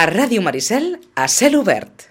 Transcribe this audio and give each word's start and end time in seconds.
A 0.00 0.06
Ràdio 0.06 0.40
Maricel, 0.40 0.96
a 1.14 1.28
cel 1.28 1.56
obert. 1.60 2.06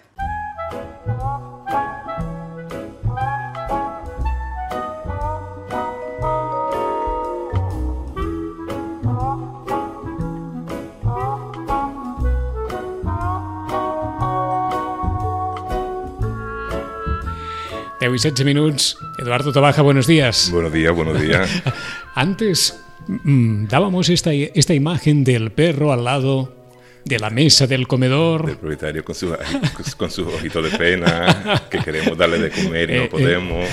Deu 17.98 18.14
y 18.14 18.18
16 18.22 18.44
minutos. 18.46 18.96
Eduardo 19.18 19.52
Tobaja, 19.52 19.82
buenos 19.82 20.06
días. 20.06 20.48
Buenos 20.52 20.72
días, 20.72 20.94
buenos 20.94 21.20
días. 21.20 21.50
Antes 22.14 22.80
mm, 23.08 23.66
dábamos 23.66 24.08
esta, 24.10 24.32
esta 24.32 24.74
imagen 24.74 25.24
del 25.24 25.50
perro 25.50 25.92
al 25.92 26.04
lado 26.04 26.59
de 27.04 27.18
la 27.18 27.30
mesa 27.30 27.66
del 27.66 27.86
comedor. 27.86 28.46
Del 28.46 28.56
propietario 28.56 29.04
con 29.04 29.14
su, 29.14 29.34
con 29.96 30.10
su 30.10 30.26
ojito 30.28 30.60
de 30.62 30.70
pena, 30.76 31.62
que 31.70 31.78
queremos 31.78 32.16
darle 32.16 32.38
de 32.38 32.50
comer 32.50 32.90
y 32.90 32.94
no 32.94 33.00
Eh, 33.02 33.04
eh, 33.04 33.08
podemos. 33.08 33.68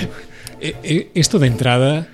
Eh, 0.59 0.75
eh, 0.83 1.09
esto 1.13 1.37
de 1.39 1.47
entrada 1.47 2.07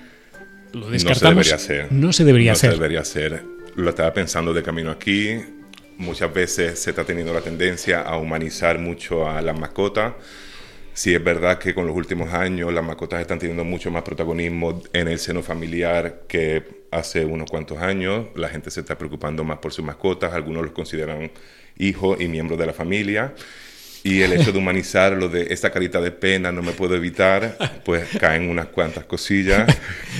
lo 0.72 0.80
no 0.80 0.86
se 0.86 0.92
descartamos. 0.92 1.46
debería 1.46 1.54
hacer. 1.54 1.92
No 1.92 2.12
se 2.12 2.24
debería 2.24 2.52
No 2.52 2.56
se 2.56 2.66
hacer. 2.66 2.78
debería 2.78 3.00
hacer. 3.00 3.42
Lo 3.76 3.90
estaba 3.90 4.12
pensando 4.12 4.52
de 4.52 4.62
camino 4.62 4.90
aquí. 4.90 5.36
Muchas 5.96 6.32
veces 6.34 6.78
se 6.80 6.90
está 6.90 7.04
teniendo 7.04 7.32
la 7.32 7.40
tendencia 7.40 8.00
a 8.02 8.16
humanizar 8.16 8.78
mucho 8.78 9.28
a 9.30 9.40
las 9.40 9.58
mascotas. 9.58 10.14
Sí 10.94 11.12
es 11.12 11.22
verdad 11.22 11.58
que 11.58 11.74
con 11.74 11.86
los 11.86 11.96
últimos 11.96 12.32
años 12.32 12.72
las 12.72 12.84
mascotas 12.84 13.20
están 13.20 13.40
teniendo 13.40 13.64
mucho 13.64 13.90
más 13.90 14.04
protagonismo 14.04 14.80
en 14.92 15.08
el 15.08 15.18
seno 15.18 15.42
familiar 15.42 16.22
que 16.28 16.84
hace 16.92 17.24
unos 17.24 17.50
cuantos 17.50 17.78
años. 17.78 18.26
La 18.36 18.48
gente 18.48 18.70
se 18.70 18.80
está 18.80 18.96
preocupando 18.96 19.42
más 19.42 19.58
por 19.58 19.72
sus 19.72 19.84
mascotas, 19.84 20.32
algunos 20.32 20.62
los 20.62 20.72
consideran 20.72 21.32
hijos 21.78 22.20
y 22.20 22.28
miembros 22.28 22.58
de 22.60 22.66
la 22.66 22.72
familia. 22.72 23.34
Y 24.04 24.20
el 24.20 24.34
hecho 24.34 24.52
de 24.52 24.58
humanizar 24.58 25.14
lo 25.14 25.28
de 25.28 25.52
esta 25.52 25.70
carita 25.70 26.00
de 26.00 26.12
pena 26.12 26.52
no 26.52 26.62
me 26.62 26.72
puedo 26.72 26.94
evitar, 26.94 27.80
pues 27.84 28.06
caen 28.20 28.48
unas 28.48 28.66
cuantas 28.66 29.04
cosillas 29.04 29.66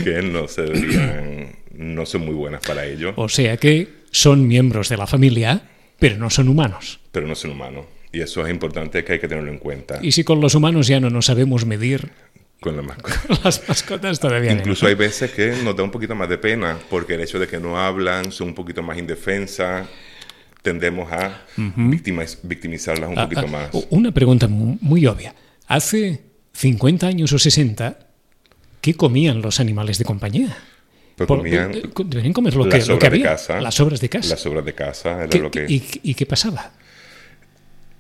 que 0.02 0.22
no 0.22 0.48
se 0.48 0.62
deberían, 0.62 1.54
no 1.74 2.04
son 2.06 2.22
muy 2.22 2.34
buenas 2.34 2.62
para 2.66 2.84
ellos, 2.86 3.12
O 3.16 3.28
sea 3.28 3.58
que 3.58 3.88
son 4.10 4.48
miembros 4.48 4.88
de 4.88 4.96
la 4.96 5.06
familia, 5.06 5.62
pero 5.98 6.16
no 6.16 6.30
son 6.30 6.48
humanos. 6.48 6.98
pero 7.12 7.26
no 7.28 7.34
son 7.34 7.52
humanos. 7.52 7.84
Y 8.14 8.20
eso 8.20 8.46
es 8.46 8.50
importante 8.50 9.02
que 9.04 9.14
hay 9.14 9.18
que 9.18 9.26
tenerlo 9.28 9.50
en 9.50 9.58
cuenta 9.58 9.98
Y 10.02 10.12
si 10.12 10.22
con 10.24 10.40
los 10.40 10.54
humanos 10.54 10.86
ya 10.86 11.00
no 11.00 11.10
nos 11.10 11.26
sabemos 11.26 11.66
medir, 11.66 12.10
con 12.60 12.76
la 12.76 12.82
mascota. 12.82 13.20
las 13.44 13.68
mascotas 13.68 14.20
todavía. 14.20 14.52
Incluso 14.52 14.86
hay 14.86 14.94
veces 14.94 15.30
que 15.32 15.54
nos 15.64 15.76
da 15.76 15.82
un 15.82 15.90
poquito 15.90 16.14
más 16.14 16.28
de 16.28 16.38
pena, 16.38 16.78
porque 16.88 17.14
el 17.14 17.20
hecho 17.22 17.38
de 17.38 17.46
que 17.46 17.58
no 17.58 17.78
hablan, 17.78 18.32
son 18.32 18.48
un 18.48 18.54
poquito 18.54 18.82
más 18.82 18.96
indefensas, 18.98 19.86
tendemos 20.62 21.12
a 21.12 21.42
victimiz- 21.58 22.38
victimizarlas 22.42 23.10
un 23.10 23.18
Ah, 23.18 23.24
poquito 23.24 23.42
ah, 23.46 23.50
más. 23.50 23.70
Una 23.90 24.12
pregunta 24.12 24.48
mu- 24.48 24.78
muy 24.80 25.06
obvia. 25.06 25.34
Hace 25.66 26.22
50 26.54 27.06
años 27.06 27.32
o 27.32 27.38
60, 27.38 27.98
¿qué 28.80 28.94
comían 28.94 29.42
los 29.42 29.60
animales 29.60 29.98
de 29.98 30.04
compañía? 30.04 30.56
Pues 31.16 31.26
comían 31.28 31.74
eh, 31.74 31.82
comer 32.32 32.54
lo 32.56 32.64
que, 32.64 32.78
las 32.78 32.88
lo 32.88 32.98
que 32.98 33.06
sobras 33.06 33.10
de 33.12 33.16
había. 33.18 33.24
casa. 33.24 33.60
Las 33.60 33.74
sobras 33.74 34.00
de 34.00 34.08
casa. 34.08 34.28
Las 34.30 34.40
sobras 34.40 34.64
de 34.64 34.74
casa 34.74 35.10
era 35.18 35.28
¿Qué- 35.28 35.38
lo 35.40 35.50
que... 35.50 35.66
y, 35.68 35.82
y 36.02 36.14
qué 36.14 36.24
pasaba? 36.26 36.72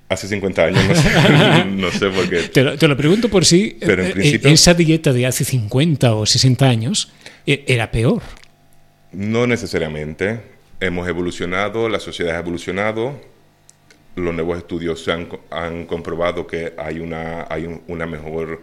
Hace 0.08 0.28
50 0.28 0.62
años, 0.64 0.84
no 0.86 0.94
sé, 0.94 1.64
no 1.70 1.90
sé 1.90 2.08
por 2.10 2.28
qué. 2.28 2.42
Te 2.48 2.62
lo, 2.62 2.76
te 2.76 2.86
lo 2.88 2.96
pregunto 2.96 3.28
por 3.28 3.44
si 3.44 3.76
Pero 3.80 4.02
en 4.02 4.10
eh, 4.10 4.12
principio- 4.12 4.50
esa 4.50 4.74
dieta 4.74 5.12
de 5.12 5.26
hace 5.26 5.44
50 5.44 6.14
o 6.14 6.26
60 6.26 6.68
años 6.68 7.10
eh, 7.46 7.64
era 7.66 7.90
peor. 7.90 8.22
No 9.12 9.46
necesariamente. 9.46 10.40
Hemos 10.80 11.08
evolucionado, 11.08 11.88
la 11.88 12.00
sociedad 12.00 12.36
ha 12.36 12.40
evolucionado. 12.40 13.18
Los 14.16 14.34
nuevos 14.34 14.58
estudios 14.58 15.08
han, 15.08 15.28
han 15.50 15.86
comprobado 15.86 16.46
que 16.46 16.74
hay 16.78 16.98
una, 17.00 17.46
hay 17.48 17.64
un- 17.64 17.82
una 17.88 18.06
mejor 18.06 18.62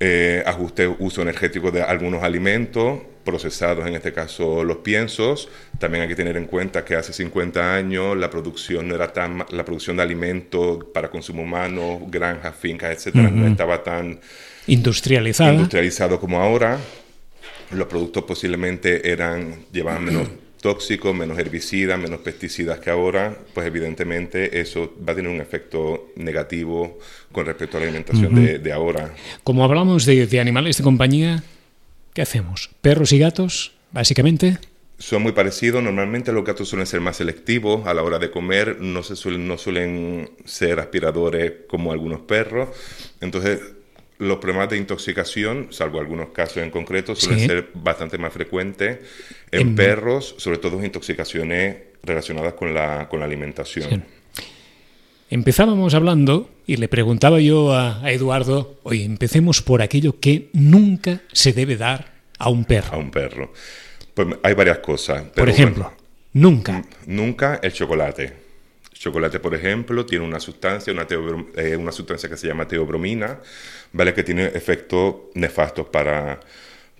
eh, 0.00 0.42
ajuste 0.46 0.86
uso 0.86 1.22
energético 1.22 1.70
de 1.70 1.82
algunos 1.82 2.22
alimentos 2.22 3.00
procesados, 3.24 3.86
en 3.86 3.94
este 3.94 4.12
caso 4.12 4.64
los 4.64 4.78
piensos. 4.78 5.48
También 5.78 6.02
hay 6.02 6.08
que 6.08 6.14
tener 6.16 6.36
en 6.36 6.46
cuenta 6.46 6.84
que 6.84 6.94
hace 6.94 7.12
50 7.12 7.74
años 7.74 8.16
la 8.16 8.30
producción 8.30 8.88
no 8.88 8.94
era 8.94 9.12
tan, 9.12 9.44
la 9.50 9.64
producción 9.64 9.96
de 9.96 10.02
alimentos 10.02 10.84
para 10.94 11.10
consumo 11.10 11.42
humano, 11.42 12.00
granjas, 12.08 12.54
fincas, 12.56 12.96
etcétera, 12.96 13.30
no 13.30 13.46
estaba 13.46 13.82
tan 13.82 14.20
Industrializada. 14.66 15.52
industrializado 15.52 16.18
como 16.18 16.40
ahora. 16.40 16.78
Los 17.70 17.86
productos 17.86 18.24
posiblemente 18.24 19.10
eran, 19.10 19.56
llevaban 19.72 20.04
menos 20.04 20.28
tóxicos, 20.58 21.14
menos 21.14 21.38
herbicidas, 21.38 21.98
menos 21.98 22.20
pesticidas 22.20 22.78
que 22.80 22.90
ahora, 22.90 23.36
pues 23.54 23.66
evidentemente 23.66 24.60
eso 24.60 24.94
va 25.06 25.12
a 25.12 25.16
tener 25.16 25.30
un 25.30 25.40
efecto 25.40 26.12
negativo 26.16 26.98
con 27.32 27.46
respecto 27.46 27.76
a 27.76 27.80
la 27.80 27.86
alimentación 27.86 28.34
de, 28.34 28.58
de 28.58 28.72
ahora. 28.72 29.14
Como 29.44 29.64
hablamos 29.64 30.04
de, 30.04 30.26
de 30.26 30.40
animales 30.40 30.78
de 30.78 30.84
compañía, 30.84 31.42
¿qué 32.12 32.22
hacemos? 32.22 32.70
¿Perros 32.80 33.12
y 33.12 33.18
gatos, 33.18 33.72
básicamente? 33.92 34.58
Son 34.98 35.22
muy 35.22 35.30
parecidos, 35.30 35.80
normalmente 35.80 36.32
los 36.32 36.44
gatos 36.44 36.68
suelen 36.68 36.86
ser 36.86 37.00
más 37.00 37.18
selectivos 37.18 37.86
a 37.86 37.94
la 37.94 38.02
hora 38.02 38.18
de 38.18 38.32
comer, 38.32 38.78
no, 38.80 39.04
se 39.04 39.14
suelen, 39.14 39.46
no 39.46 39.56
suelen 39.56 40.28
ser 40.44 40.80
aspiradores 40.80 41.52
como 41.68 41.92
algunos 41.92 42.20
perros, 42.22 42.70
entonces 43.20 43.60
los 44.18 44.38
problemas 44.38 44.68
de 44.70 44.76
intoxicación, 44.78 45.68
salvo 45.70 46.00
algunos 46.00 46.30
casos 46.30 46.58
en 46.58 46.70
concreto, 46.70 47.14
suelen 47.14 47.40
Sí. 47.40 47.46
ser 47.46 47.68
bastante 47.74 48.18
más 48.18 48.32
frecuentes 48.32 48.98
en, 49.52 49.60
En- 49.60 49.74
perros, 49.76 50.34
sobre 50.38 50.58
todo 50.58 50.82
intoxicaciones 50.84 51.76
relacionadas 52.02 52.54
con 52.54 52.74
la, 52.74 53.08
con 53.08 53.20
la 53.20 53.26
alimentación. 53.26 53.88
Sí. 53.90 54.42
Empezábamos 55.30 55.92
hablando 55.94 56.48
y 56.66 56.76
le 56.76 56.88
preguntaba 56.88 57.38
yo 57.40 57.72
a, 57.74 58.02
a 58.02 58.12
Eduardo, 58.12 58.78
oye, 58.82 59.04
empecemos 59.04 59.60
por 59.60 59.82
aquello 59.82 60.18
que 60.18 60.48
nunca 60.54 61.20
se 61.32 61.52
debe 61.52 61.76
dar 61.76 62.12
a 62.38 62.48
un 62.48 62.64
perro. 62.64 62.94
A 62.94 62.96
un 62.96 63.10
perro. 63.10 63.52
Pues 64.14 64.28
hay 64.42 64.54
varias 64.54 64.78
cosas. 64.78 65.22
por 65.24 65.32
pero 65.34 65.50
ejemplo, 65.50 65.84
bueno, 65.84 65.98
nunca. 66.32 66.84
Nunca 67.06 67.60
el 67.62 67.72
chocolate. 67.72 68.32
Chocolate, 68.98 69.38
por 69.40 69.54
ejemplo, 69.54 70.04
tiene 70.04 70.24
una 70.24 70.40
sustancia, 70.40 70.92
una, 70.92 71.06
eh, 71.56 71.76
una 71.76 71.92
sustancia 71.92 72.28
que 72.28 72.36
se 72.36 72.46
llama 72.48 72.66
teobromina, 72.66 73.38
¿vale? 73.92 74.12
que 74.14 74.22
tiene 74.24 74.46
efectos 74.46 75.14
nefastos 75.34 75.86
para, 75.88 76.40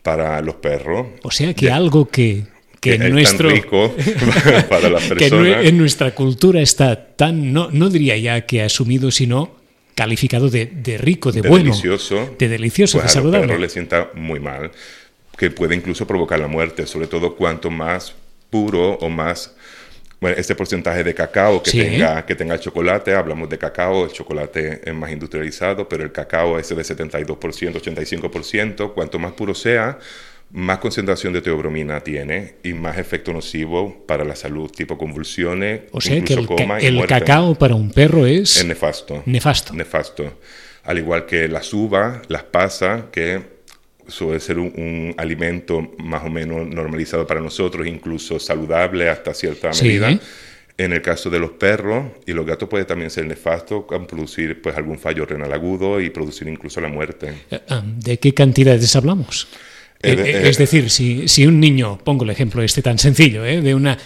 para 0.02 0.40
los 0.40 0.56
perros. 0.56 1.08
O 1.22 1.30
sea 1.30 1.54
que 1.54 1.70
algo 1.70 2.08
que, 2.08 2.44
que, 2.80 2.94
en 2.94 3.02
es 3.02 3.10
nuestro, 3.12 3.48
tan 3.48 3.56
rico 3.56 3.94
para 4.68 4.88
las 4.90 5.02
que 5.12 5.26
en, 5.26 5.32
nue- 5.34 5.42
personas. 5.44 5.66
en 5.66 5.78
nuestra 5.78 6.14
cultura 6.14 6.60
está 6.60 7.16
tan, 7.16 7.52
no, 7.52 7.68
no 7.72 7.90
diría 7.90 8.16
ya 8.16 8.46
que 8.46 8.62
asumido, 8.62 9.10
sino 9.10 9.56
calificado 9.96 10.48
de, 10.48 10.66
de 10.66 10.98
rico, 10.98 11.32
de, 11.32 11.42
de 11.42 11.48
bueno, 11.48 11.64
delicioso, 11.64 12.36
de 12.38 12.48
delicioso, 12.48 12.98
pues 12.98 13.02
de 13.02 13.06
a 13.06 13.06
los 13.06 13.12
saludable. 13.12 13.46
perros 13.48 13.60
les 13.60 13.72
sienta 13.72 14.10
muy 14.14 14.38
mal, 14.38 14.70
que 15.36 15.50
puede 15.50 15.74
incluso 15.74 16.06
provocar 16.06 16.38
la 16.38 16.46
muerte, 16.46 16.86
sobre 16.86 17.08
todo 17.08 17.34
cuanto 17.34 17.70
más 17.70 18.14
puro 18.50 18.92
o 18.94 19.08
más 19.10 19.54
bueno, 20.20 20.36
este 20.36 20.54
porcentaje 20.54 21.04
de 21.04 21.14
cacao 21.14 21.62
que 21.62 21.70
Sí. 21.70 21.78
tenga 21.80 22.26
que 22.26 22.34
tenga 22.34 22.54
el 22.54 22.60
chocolate, 22.60 23.14
hablamos 23.14 23.48
de 23.48 23.56
cacao, 23.58 24.04
el 24.04 24.10
chocolate 24.12 24.80
es 24.84 24.94
más 24.94 25.12
industrializado, 25.12 25.88
pero 25.88 26.02
el 26.02 26.10
cacao 26.12 26.58
ese 26.58 26.74
de 26.74 26.82
72%, 26.84 27.78
85%, 27.80 28.94
cuanto 28.94 29.18
más 29.18 29.32
puro 29.32 29.54
sea, 29.54 29.98
más 30.50 30.78
concentración 30.78 31.32
de 31.34 31.42
teobromina 31.42 32.00
tiene 32.00 32.54
y 32.62 32.72
más 32.72 32.96
efecto 32.98 33.32
nocivo 33.32 34.04
para 34.06 34.24
la 34.24 34.34
salud, 34.34 34.70
tipo 34.70 34.96
convulsiones, 34.96 35.82
O 35.92 36.00
sea 36.00 36.20
que 36.24 36.32
el, 36.34 36.48
ca- 36.48 36.56
coma 36.56 36.82
y 36.82 36.86
el 36.86 37.06
cacao 37.06 37.54
para 37.54 37.74
un 37.74 37.90
perro 37.92 38.26
es 38.26 38.56
es 38.56 38.64
nefasto 38.64 39.22
nefasto. 39.26 39.74
nefasto. 39.74 40.38
Al 40.84 40.96
igual 40.98 41.26
que 41.26 41.48
las 41.48 41.72
uvas, 41.74 42.22
las 42.28 42.44
pasas, 42.44 43.02
que 43.12 43.57
suele 44.08 44.40
ser 44.40 44.58
un, 44.58 44.72
un 44.76 45.14
alimento 45.16 45.92
más 45.98 46.24
o 46.24 46.30
menos 46.30 46.66
normalizado 46.66 47.26
para 47.26 47.40
nosotros, 47.40 47.86
incluso 47.86 48.38
saludable 48.40 49.08
hasta 49.08 49.32
cierta 49.34 49.72
Sí. 49.72 49.84
medida. 49.86 50.18
En 50.76 50.92
el 50.92 51.02
caso 51.02 51.28
de 51.28 51.40
los 51.40 51.50
perros 51.52 52.06
y 52.24 52.32
los 52.32 52.46
gatos 52.46 52.68
puede 52.68 52.84
también 52.84 53.10
ser 53.10 53.26
nefasto, 53.26 53.84
producir 53.86 54.62
pues 54.62 54.76
algún 54.76 54.96
fallo 54.98 55.26
renal 55.26 55.52
agudo 55.52 56.00
y 56.00 56.08
producir 56.10 56.46
incluso 56.48 56.80
la 56.80 56.88
muerte. 56.88 57.34
Eh, 57.50 57.60
ah, 57.68 57.82
¿De 57.84 58.18
qué 58.18 58.32
cantidades 58.32 58.94
hablamos? 58.94 59.48
Eh, 60.00 60.12
Eh, 60.12 60.12
eh, 60.12 60.30
eh, 60.44 60.48
es 60.48 60.56
decir, 60.58 60.88
si, 60.90 61.26
si 61.26 61.44
un 61.46 61.58
niño, 61.58 61.98
pongo 62.04 62.22
el 62.24 62.30
ejemplo 62.30 62.62
este 62.62 62.80
tan 62.80 62.96
sencillo, 62.98 63.44
¿eh? 63.44 63.60
de 63.60 63.74
una, 63.74 63.98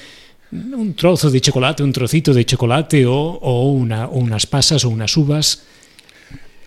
un 0.51 0.95
trozo 0.95 1.31
de 1.31 1.43
chocolate, 1.43 1.83
un 1.83 1.93
trocito 1.93 2.33
de 2.33 2.47
chocolate 2.47 3.05
o, 3.05 3.13
o 3.15 3.71
una, 3.73 4.07
o 4.07 4.17
unas 4.19 4.47
pasas 4.47 4.85
o 4.87 4.89
unas 4.89 5.15
uvas, 5.19 5.65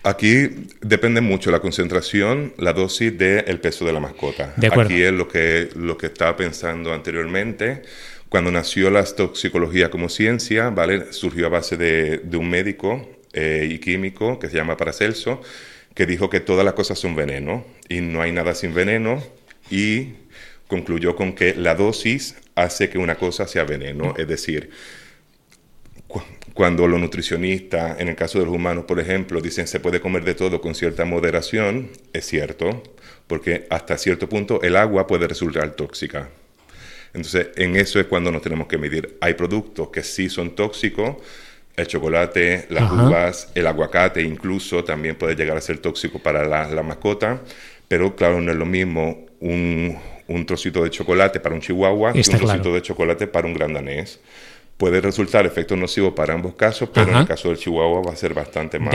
Aquí 0.06 0.68
depende 0.82 1.20
mucho 1.20 1.50
la 1.50 1.58
concentración, 1.58 2.54
la 2.58 2.72
dosis 2.72 3.18
del 3.18 3.58
peso 3.58 3.84
de 3.84 3.92
la 3.92 3.98
mascota. 3.98 4.54
De 4.56 4.68
acuerdo. 4.68 4.94
Aquí 4.94 5.02
es 5.02 5.12
lo 5.12 5.26
que, 5.26 5.68
lo 5.74 5.98
que 5.98 6.06
estaba 6.06 6.36
pensando 6.36 6.94
anteriormente. 6.94 7.82
Cuando 8.28 8.52
nació 8.52 8.88
la 8.90 9.02
toxicología 9.02 9.90
como 9.90 10.08
ciencia, 10.08 10.70
¿vale? 10.70 11.12
surgió 11.12 11.46
a 11.46 11.48
base 11.48 11.76
de, 11.76 12.18
de 12.18 12.36
un 12.36 12.48
médico 12.48 13.08
eh, 13.32 13.68
y 13.68 13.78
químico 13.80 14.38
que 14.38 14.48
se 14.48 14.56
llama 14.56 14.76
Paracelso, 14.76 15.42
que 15.92 16.06
dijo 16.06 16.30
que 16.30 16.38
todas 16.38 16.64
las 16.64 16.74
cosas 16.74 17.00
son 17.00 17.16
veneno 17.16 17.66
y 17.88 18.00
no 18.00 18.22
hay 18.22 18.30
nada 18.30 18.54
sin 18.54 18.74
veneno 18.74 19.20
y 19.70 20.10
concluyó 20.68 21.16
con 21.16 21.32
que 21.32 21.54
la 21.56 21.74
dosis 21.74 22.36
hace 22.54 22.88
que 22.90 22.98
una 22.98 23.16
cosa 23.16 23.48
sea 23.48 23.64
veneno. 23.64 24.14
Es 24.16 24.28
decir, 24.28 24.70
cuando 26.56 26.88
los 26.88 26.98
nutricionistas, 26.98 28.00
en 28.00 28.08
el 28.08 28.16
caso 28.16 28.38
de 28.38 28.46
los 28.46 28.54
humanos, 28.54 28.86
por 28.86 28.98
ejemplo, 28.98 29.42
dicen 29.42 29.66
se 29.66 29.78
puede 29.78 30.00
comer 30.00 30.24
de 30.24 30.34
todo 30.34 30.62
con 30.62 30.74
cierta 30.74 31.04
moderación, 31.04 31.90
es 32.14 32.24
cierto, 32.24 32.82
porque 33.26 33.66
hasta 33.68 33.98
cierto 33.98 34.26
punto 34.26 34.62
el 34.62 34.76
agua 34.76 35.06
puede 35.06 35.28
resultar 35.28 35.72
tóxica. 35.72 36.30
Entonces, 37.12 37.48
en 37.56 37.76
eso 37.76 38.00
es 38.00 38.06
cuando 38.06 38.30
nos 38.30 38.40
tenemos 38.40 38.68
que 38.68 38.78
medir. 38.78 39.18
Hay 39.20 39.34
productos 39.34 39.90
que 39.90 40.02
sí 40.02 40.30
son 40.30 40.54
tóxicos, 40.54 41.16
el 41.76 41.86
chocolate, 41.86 42.66
las 42.70 42.90
uvas, 42.90 43.52
el 43.54 43.66
aguacate 43.66 44.22
incluso 44.22 44.82
también 44.82 45.16
puede 45.16 45.36
llegar 45.36 45.58
a 45.58 45.60
ser 45.60 45.76
tóxico 45.78 46.18
para 46.20 46.46
la, 46.46 46.82
mascota, 46.82 47.42
pero 47.86 48.16
claro, 48.16 48.40
no 48.40 48.50
es 48.50 48.56
lo 48.56 48.64
mismo 48.64 49.26
un, 49.40 49.98
trocito 50.46 50.82
de 50.82 50.88
chocolate 50.88 51.38
para 51.38 51.54
un 51.54 51.60
chihuahua 51.60 52.14
que 52.14 52.20
un 52.20 52.38
trocito 52.38 52.72
de 52.72 52.80
chocolate 52.80 53.26
para 53.26 53.46
un 53.46 53.52
gran 53.52 53.74
danés 53.74 54.20
puede 54.76 55.00
resultar 55.00 55.46
efecto 55.46 55.76
nocivo 55.76 56.14
para 56.14 56.34
ambos 56.34 56.54
casos, 56.54 56.90
pero 56.92 57.10
en 57.10 57.16
el 57.16 57.26
caso 57.26 57.48
del 57.48 57.58
chihuahua 57.58 58.02
va 58.02 58.12
a 58.12 58.16
ser 58.16 58.34
bastante 58.34 58.78
más, 58.78 58.94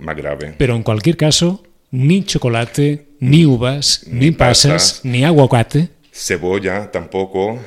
más 0.00 0.16
grave. 0.16 0.54
Pero 0.58 0.74
en 0.76 0.82
cualquier 0.82 1.16
caso, 1.16 1.62
ni 1.90 2.24
chocolate, 2.24 3.06
ni 3.20 3.44
uvas, 3.46 4.04
ni, 4.08 4.30
pasas, 4.30 5.00
ni 5.04 5.24
aguacate. 5.24 5.88
Cebolla 6.10 6.90
tampoco, 6.90 7.58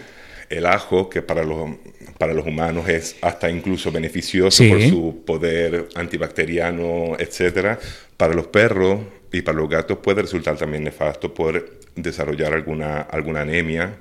el 0.50 0.66
ajo, 0.66 1.10
que 1.10 1.22
para 1.22 1.44
los, 1.44 1.72
para 2.20 2.34
los 2.34 2.46
humanos 2.46 2.88
es 2.88 3.16
hasta 3.22 3.50
incluso 3.50 3.92
beneficioso 3.92 4.64
por 4.70 4.82
su 4.84 5.24
poder 5.26 5.88
antibacteriano, 5.96 7.16
etcétera. 7.18 7.80
Para 8.18 8.34
los 8.34 8.48
perros 8.48 9.00
y 9.32 9.42
para 9.42 9.58
los 9.58 9.70
gatos 9.70 9.98
puede 9.98 10.22
resultar 10.22 10.56
también 10.56 10.84
nefasto 10.84 11.34
por 11.34 11.80
desarrollar 11.96 12.54
alguna, 12.54 13.02
alguna 13.02 13.42
anemia 13.42 13.98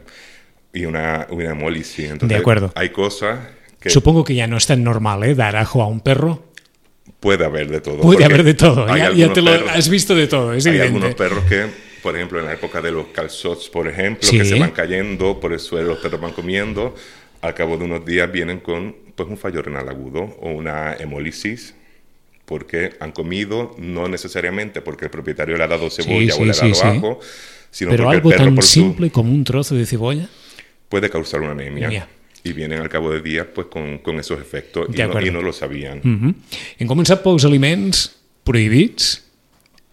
y 0.74 0.84
una, 0.84 1.26
una 1.30 1.52
hemólisis. 1.52 2.10
Entonces, 2.10 2.28
de 2.28 2.36
acuerdo. 2.36 2.72
Hay 2.74 2.90
cosas 2.90 3.38
que... 3.80 3.88
Supongo 3.88 4.24
que 4.24 4.34
ya 4.34 4.46
no 4.46 4.56
es 4.56 4.66
tan 4.66 4.82
normal, 4.82 5.22
¿eh? 5.24 5.34
Dar 5.34 5.56
ajo 5.56 5.82
a 5.82 5.86
un 5.86 6.00
perro. 6.00 6.42
Puede 7.20 7.44
haber 7.44 7.70
de 7.70 7.80
todo. 7.80 8.02
Puede 8.02 8.24
haber 8.24 8.42
de 8.42 8.54
todo. 8.54 8.86
Ya, 8.96 9.32
te 9.32 9.40
lo 9.40 9.50
has 9.50 9.88
visto 9.88 10.14
de 10.14 10.26
todo, 10.26 10.52
es 10.52 10.66
Hay 10.66 10.80
algunos 10.80 11.14
perros 11.14 11.44
que, 11.44 11.66
por 12.02 12.16
ejemplo, 12.16 12.40
en 12.40 12.46
la 12.46 12.52
época 12.52 12.82
de 12.82 12.90
los 12.90 13.06
calzots, 13.06 13.70
por 13.70 13.88
ejemplo, 13.88 14.28
que 14.28 14.44
se 14.44 14.58
van 14.58 14.72
cayendo 14.72 15.40
por 15.40 15.52
el 15.52 15.60
suelo, 15.60 15.88
los 15.88 15.98
perros 15.98 16.20
van 16.20 16.32
comiendo, 16.32 16.94
al 17.40 17.54
cabo 17.54 17.78
de 17.78 17.84
unos 17.84 18.04
días 18.04 18.30
vienen 18.30 18.58
con 18.58 18.94
pues, 19.14 19.28
un 19.28 19.38
fallo 19.38 19.62
renal 19.62 19.88
agudo 19.88 20.36
o 20.40 20.50
una 20.50 20.94
hemólisis 20.94 21.74
porque 22.44 22.92
han 23.00 23.12
comido, 23.12 23.74
no 23.78 24.06
necesariamente 24.06 24.82
porque 24.82 25.06
el 25.06 25.10
propietario 25.10 25.56
le 25.56 25.64
ha 25.64 25.66
dado 25.66 25.88
cebolla 25.88 26.34
o 26.34 26.44
le 26.44 26.52
ha 26.52 26.54
dado 26.54 26.84
ajo, 26.84 27.20
sino 27.70 27.90
Pero 27.90 28.04
porque 28.04 28.16
algo 28.16 28.30
el 28.32 28.36
perro 28.36 28.54
tan 28.54 28.62
simple 28.62 29.10
como 29.10 29.32
un 29.32 29.44
trozo 29.44 29.74
de 29.74 29.86
cebolla 29.86 30.28
puede 30.94 31.11
causar 31.11 31.41
una 31.41 31.50
anemia. 31.50 32.06
Y 32.44 32.52
vienen 32.52 32.79
al 32.79 32.88
cabo 32.88 33.11
de 33.11 33.20
días 33.20 33.49
pues, 33.52 33.67
con, 33.67 33.99
con 33.99 34.20
esos 34.20 34.41
efectos 34.41 34.87
y 34.94 35.02
no, 35.02 35.20
y 35.20 35.31
no, 35.32 35.43
lo 35.43 35.52
sabían. 35.52 35.99
Uh 35.99 36.08
-huh. 36.08 36.35
En 36.79 36.87
començat 36.87 37.19
pels 37.20 37.44
aliments 37.44 38.14
prohibits, 38.44 39.25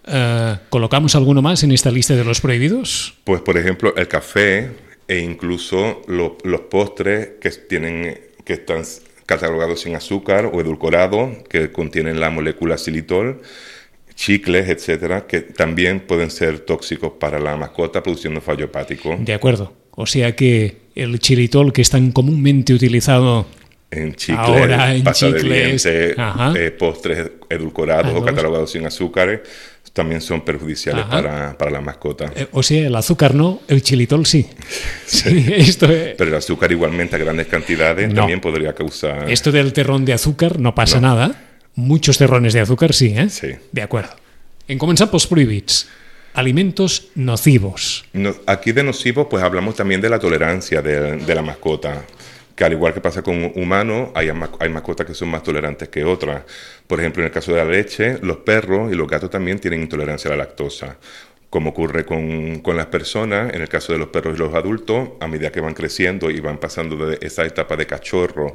uh, 0.06 0.62
¿colocamos 0.70 1.16
alguno 1.16 1.42
más 1.42 1.64
en 1.64 1.72
esta 1.72 1.90
lista 1.90 2.14
de 2.16 2.24
los 2.24 2.40
prohibidos? 2.40 3.16
Pues, 3.24 3.42
por 3.42 3.58
ejemplo, 3.58 3.96
el 3.96 4.08
café 4.08 4.70
e 5.08 5.18
incluso 5.18 6.04
lo, 6.08 6.38
los 6.44 6.62
postres 6.70 7.40
que, 7.42 7.50
tienen, 7.50 8.20
que 8.46 8.54
están 8.54 8.84
catalogados 9.26 9.82
sin 9.82 9.96
azúcar 9.96 10.52
o 10.54 10.62
edulcorado, 10.62 11.44
que 11.50 11.72
contienen 11.72 12.20
la 12.20 12.30
molécula 12.30 12.78
xilitol, 12.78 13.42
chicles, 14.14 14.70
etcétera, 14.70 15.26
que 15.26 15.42
también 15.42 16.02
pueden 16.02 16.30
ser 16.30 16.60
tóxicos 16.60 17.14
para 17.20 17.40
la 17.40 17.58
mascota 17.58 18.04
produciendo 18.04 18.40
fallo 18.40 18.66
hepático. 18.66 19.18
De 19.18 19.34
acuerdo. 19.34 19.81
O 19.92 20.06
sea 20.06 20.36
que 20.36 20.78
el 20.96 21.20
chilitol 21.20 21.74
que 21.74 21.82
es 21.82 21.90
tan 21.90 22.12
comúnmente 22.12 22.74
utilizado 22.74 23.46
en 23.92 24.16
chicles, 24.16 24.40
ahora 24.40 24.96
en 24.96 25.04
pasta 25.04 25.28
chicles, 25.28 25.44
de 25.44 25.50
dientes, 25.50 25.86
eh, 26.56 26.72
postres 26.72 27.32
edulcorados 27.50 28.14
o 28.14 28.24
catalogados 28.24 28.72
sin 28.72 28.86
azúcares, 28.86 29.42
también 29.94 30.22
son 30.22 30.42
perjudiciales 30.42 31.06
para, 31.06 31.58
para, 31.58 31.72
la 31.72 31.82
mascota. 31.82 32.32
Eh, 32.34 32.48
o 32.54 32.64
sea, 32.64 32.88
el 32.88 32.96
azúcar 32.96 33.36
no, 33.36 33.62
el 33.68 33.82
chilitol 33.82 34.26
sí. 34.26 34.48
sí. 35.06 35.44
sí 35.44 35.54
esto 35.56 35.92
es... 35.92 36.16
Pero 36.18 36.30
el 36.30 36.36
azúcar 36.36 36.72
igualmente 36.72 37.18
a 37.18 37.20
grandes 37.20 37.48
cantidades 37.48 38.08
no. 38.10 38.16
también 38.16 38.40
podría 38.40 38.74
causar... 38.74 39.30
Esto 39.30 39.52
del 39.52 39.74
terrón 39.74 40.06
de 40.06 40.14
azúcar 40.14 40.60
no 40.60 40.74
pasa 40.74 41.02
no. 41.02 41.10
nada. 41.10 41.42
Muchos 41.76 42.18
terrones 42.18 42.54
de 42.54 42.62
azúcar 42.62 42.94
sí, 42.94 43.14
¿eh? 43.18 43.30
Sí. 43.30 43.50
De 43.72 43.82
acuerdo. 43.82 44.12
En 44.68 44.78
comenzar 44.78 45.12
pels 45.12 45.28
prohibits. 45.28 45.88
Alimentos 46.34 47.10
nocivos. 47.16 48.06
No, 48.14 48.34
aquí 48.46 48.72
de 48.72 48.84
nocivos, 48.84 49.28
pues 49.30 49.44
hablamos 49.44 49.76
también 49.76 50.00
de 50.00 50.10
la 50.10 50.20
tolerancia 50.20 50.82
de, 50.82 51.18
de, 51.18 51.36
la 51.36 51.42
mascota. 51.42 52.06
Que 52.56 52.64
al 52.64 52.74
igual 52.74 52.94
que 52.94 53.02
pasa 53.02 53.22
con 53.22 53.52
humanos, 53.56 54.10
hay, 54.14 54.30
hay 54.60 54.70
mascotas 54.70 55.06
que 55.06 55.14
son 55.14 55.30
más 55.30 55.44
tolerantes 55.44 55.90
que 55.90 56.06
otras. 56.06 56.44
Por 56.88 57.00
ejemplo, 57.00 57.22
en 57.22 57.28
el 57.28 57.34
caso 57.34 57.52
de 57.52 57.58
la 57.58 57.66
leche, 57.66 58.18
los 58.22 58.38
perros 58.38 58.92
y 58.92 58.96
los 58.96 59.08
gatos 59.08 59.30
también 59.30 59.60
tienen 59.60 59.82
intolerancia 59.82 60.30
a 60.30 60.38
la 60.38 60.44
lactosa. 60.44 60.98
Como 61.50 61.72
ocurre 61.72 62.06
con, 62.06 62.60
con, 62.60 62.78
las 62.78 62.86
personas, 62.86 63.54
en 63.54 63.62
el 63.62 63.68
caso 63.68 63.92
de 63.92 64.00
los 64.00 64.08
perros 64.08 64.36
y 64.36 64.40
los 64.40 64.54
adultos, 64.54 65.10
a 65.20 65.28
medida 65.28 65.52
que 65.52 65.60
van 65.60 65.74
creciendo 65.74 66.32
y 66.32 66.40
van 66.40 66.60
pasando 66.60 67.06
de 67.06 67.18
esa 67.22 67.46
etapa 67.46 67.76
de 67.76 67.86
cachorro 67.86 68.54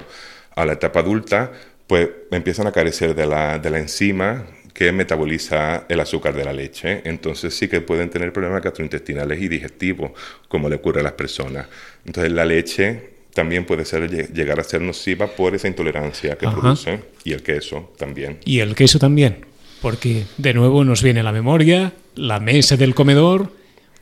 a 0.55 0.65
la 0.65 0.73
etapa 0.73 1.01
adulta, 1.01 1.53
pues 1.87 2.09
empiezan 2.31 2.67
a 2.67 2.73
carecer 2.73 3.15
de 3.15 3.27
la, 3.27 3.59
de 3.59 3.71
la 3.71 3.79
enzima 3.79 4.47
que 4.77 4.93
metaboliza 4.93 5.87
el 5.89 6.01
azúcar 6.01 6.35
de 6.35 6.45
la 6.45 6.53
leche. 6.53 7.01
Entonces 7.05 7.55
sí 7.55 7.67
que 7.67 7.81
pueden 7.81 8.11
tener 8.11 8.31
problemas 8.31 8.63
gastrointestinales 8.63 9.41
y 9.41 9.49
digestivos, 9.49 10.11
como 10.49 10.69
le 10.69 10.77
ocurre 10.77 11.01
a 11.01 11.03
las 11.03 11.15
personas. 11.15 11.67
Entonces 12.05 12.31
la 12.31 12.45
leche 12.45 13.15
también 13.33 13.65
puede 13.65 13.87
ser, 13.87 14.11
llegar 14.35 14.61
a 14.61 14.65
ser 14.65 14.83
nociva 14.83 15.29
por 15.29 15.55
esa 15.55 15.67
intolerancia 15.67 16.37
que 16.37 16.45
Ajá. 16.45 16.61
produce. 16.61 17.01
Y 17.25 17.33
el 17.33 17.43
queso 17.43 17.95
también. 17.97 18.41
Y 18.45 18.59
el 18.59 18.75
queso 18.75 18.99
también, 18.99 19.47
porque 19.81 20.25
de 20.37 20.53
nuevo 20.53 20.85
nos 20.85 21.03
viene 21.03 21.21
a 21.21 21.23
la 21.23 21.33
memoria 21.33 21.95
la 22.15 22.39
mesa 22.39 22.77
del 22.77 22.95
comedor, 22.95 23.51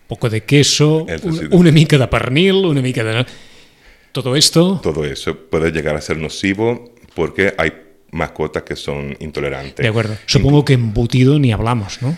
poco 0.08 0.28
de 0.28 0.42
queso, 0.42 1.06
un, 1.22 1.48
una 1.52 1.70
mica 1.70 1.98
de 1.98 2.08
pernil, 2.08 2.64
una 2.64 2.82
mica 2.82 3.04
de... 3.04 3.24
Todo 4.10 4.34
esto... 4.34 4.80
Todo 4.82 5.04
eso 5.04 5.36
puede 5.36 5.70
llegar 5.70 5.94
a 5.94 6.00
ser 6.00 6.16
nocivo 6.16 6.92
porque 7.14 7.54
hay 7.58 7.83
mascotas 8.14 8.62
que 8.62 8.76
son 8.76 9.16
intolerantes. 9.18 9.82
De 9.82 9.88
acuerdo. 9.88 10.16
Supongo 10.26 10.64
que 10.64 10.74
embutido 10.74 11.38
ni 11.38 11.52
hablamos, 11.52 12.00
¿no? 12.00 12.16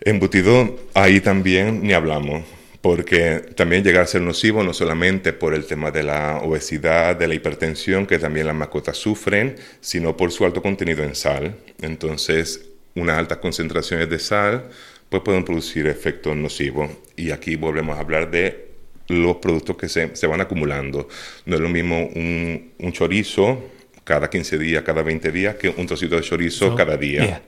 Embutido, 0.00 0.78
ahí 0.94 1.20
también 1.20 1.82
ni 1.82 1.92
hablamos, 1.92 2.44
porque 2.80 3.42
también 3.54 3.84
llega 3.84 4.00
a 4.00 4.06
ser 4.06 4.22
nocivo 4.22 4.62
no 4.62 4.72
solamente 4.72 5.32
por 5.32 5.54
el 5.54 5.66
tema 5.66 5.90
de 5.90 6.02
la 6.02 6.38
obesidad, 6.42 7.16
de 7.16 7.28
la 7.28 7.34
hipertensión, 7.34 8.06
que 8.06 8.18
también 8.18 8.46
las 8.46 8.56
mascotas 8.56 8.96
sufren, 8.96 9.56
sino 9.80 10.16
por 10.16 10.32
su 10.32 10.44
alto 10.44 10.62
contenido 10.62 11.04
en 11.04 11.14
sal. 11.14 11.56
Entonces, 11.82 12.68
unas 12.94 13.18
altas 13.18 13.38
concentraciones 13.38 14.08
de 14.08 14.18
sal 14.18 14.70
pues 15.08 15.22
pueden 15.22 15.44
producir 15.44 15.86
efectos 15.86 16.34
nocivos. 16.34 16.90
Y 17.16 17.30
aquí 17.30 17.56
volvemos 17.56 17.96
a 17.96 18.00
hablar 18.00 18.30
de 18.30 18.66
los 19.08 19.36
productos 19.36 19.76
que 19.76 19.88
se, 19.88 20.16
se 20.16 20.26
van 20.26 20.40
acumulando. 20.40 21.08
No 21.44 21.56
es 21.56 21.60
lo 21.60 21.68
mismo 21.68 22.06
un, 22.14 22.72
un 22.78 22.92
chorizo 22.92 23.75
cada 24.06 24.30
15 24.30 24.56
días, 24.58 24.84
cada 24.84 25.02
20 25.02 25.32
días, 25.32 25.56
que 25.56 25.68
un 25.68 25.84
trocito 25.84 26.14
de 26.14 26.22
chorizo 26.22 26.76
cada 26.76 26.96
día. 26.96 27.26
Yeah. 27.26 27.42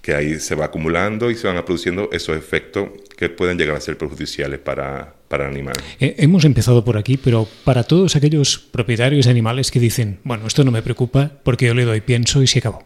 Que 0.00 0.14
ahí 0.14 0.40
se 0.40 0.54
va 0.54 0.66
acumulando 0.66 1.30
y 1.30 1.34
se 1.34 1.46
van 1.46 1.62
produciendo 1.64 2.08
esos 2.10 2.36
efectos 2.36 2.88
que 3.16 3.28
pueden 3.28 3.58
llegar 3.58 3.76
a 3.76 3.80
ser 3.80 3.96
perjudiciales 3.96 4.58
para, 4.58 5.14
para 5.28 5.44
el 5.44 5.50
animal. 5.50 5.74
Eh, 6.00 6.16
hemos 6.18 6.44
empezado 6.44 6.84
por 6.84 6.96
aquí, 6.96 7.16
pero 7.18 7.46
para 7.64 7.84
todos 7.84 8.16
aquellos 8.16 8.58
propietarios 8.58 9.26
de 9.26 9.30
animales 9.30 9.70
que 9.70 9.78
dicen, 9.78 10.20
bueno, 10.24 10.46
esto 10.46 10.64
no 10.64 10.70
me 10.70 10.82
preocupa 10.82 11.30
porque 11.42 11.66
yo 11.66 11.74
le 11.74 11.84
doy 11.84 12.00
pienso 12.00 12.42
y 12.42 12.46
se 12.46 12.60
acabó. 12.60 12.82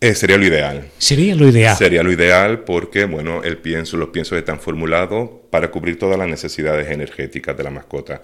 Eh, 0.00 0.14
sería 0.14 0.36
lo 0.36 0.44
ideal. 0.44 0.90
Sería 0.98 1.34
lo 1.34 1.48
ideal. 1.48 1.76
Sería 1.76 2.02
lo 2.02 2.12
ideal 2.12 2.60
porque, 2.60 3.04
bueno, 3.04 3.42
el 3.42 3.58
pienso, 3.58 3.96
los 3.96 4.10
piensos 4.10 4.38
están 4.38 4.60
formulados 4.60 5.30
para 5.50 5.70
cubrir 5.70 5.98
todas 5.98 6.18
las 6.18 6.28
necesidades 6.28 6.90
energéticas 6.90 7.56
de 7.56 7.64
la 7.64 7.70
mascota. 7.70 8.20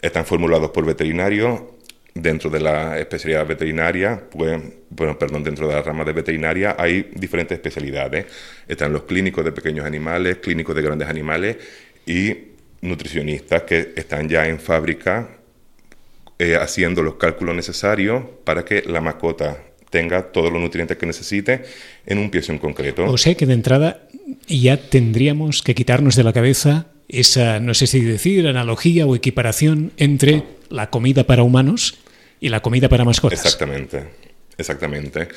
Están 0.00 0.24
formulados 0.24 0.70
por 0.70 0.84
veterinarios 0.84 1.62
dentro 2.14 2.50
de 2.50 2.60
la 2.60 2.98
especialidad 2.98 3.46
veterinaria, 3.46 4.22
pues, 4.30 4.60
bueno, 4.90 5.18
perdón, 5.18 5.42
dentro 5.42 5.66
de 5.66 5.74
la 5.74 5.82
rama 5.82 6.04
de 6.04 6.12
veterinaria 6.12 6.76
hay 6.78 7.10
diferentes 7.14 7.56
especialidades. 7.56 8.26
Están 8.68 8.92
los 8.92 9.04
clínicos 9.04 9.44
de 9.44 9.52
pequeños 9.52 9.86
animales, 9.86 10.38
clínicos 10.38 10.74
de 10.76 10.82
grandes 10.82 11.08
animales 11.08 11.56
y 12.06 12.36
nutricionistas 12.82 13.62
que 13.62 13.92
están 13.96 14.28
ya 14.28 14.46
en 14.46 14.58
fábrica 14.58 15.28
eh, 16.38 16.56
haciendo 16.56 17.02
los 17.02 17.14
cálculos 17.14 17.54
necesarios 17.54 18.24
para 18.44 18.64
que 18.64 18.82
la 18.82 19.00
mascota 19.00 19.62
tenga 19.90 20.32
todos 20.32 20.52
los 20.52 20.60
nutrientes 20.60 20.96
que 20.96 21.06
necesite 21.06 21.62
en 22.06 22.18
un 22.18 22.30
pienso 22.30 22.52
en 22.52 22.58
concreto. 22.58 23.04
O 23.04 23.18
sea 23.18 23.34
que 23.34 23.46
de 23.46 23.54
entrada 23.54 24.08
ya 24.48 24.76
tendríamos 24.76 25.62
que 25.62 25.74
quitarnos 25.74 26.16
de 26.16 26.24
la 26.24 26.32
cabeza 26.32 26.88
esa, 27.08 27.60
no 27.60 27.74
sé 27.74 27.86
si 27.86 28.00
decir, 28.00 28.48
analogía 28.48 29.06
o 29.06 29.14
equiparación 29.14 29.92
entre 29.98 30.42
la 30.70 30.88
comida 30.90 31.24
para 31.24 31.42
humanos 31.42 32.01
y 32.42 32.48
la 32.48 32.60
comida 32.60 32.88
para 32.88 33.04
mascotas. 33.04 33.38
Exactamente, 33.38 34.02
exactamente. 34.58 35.28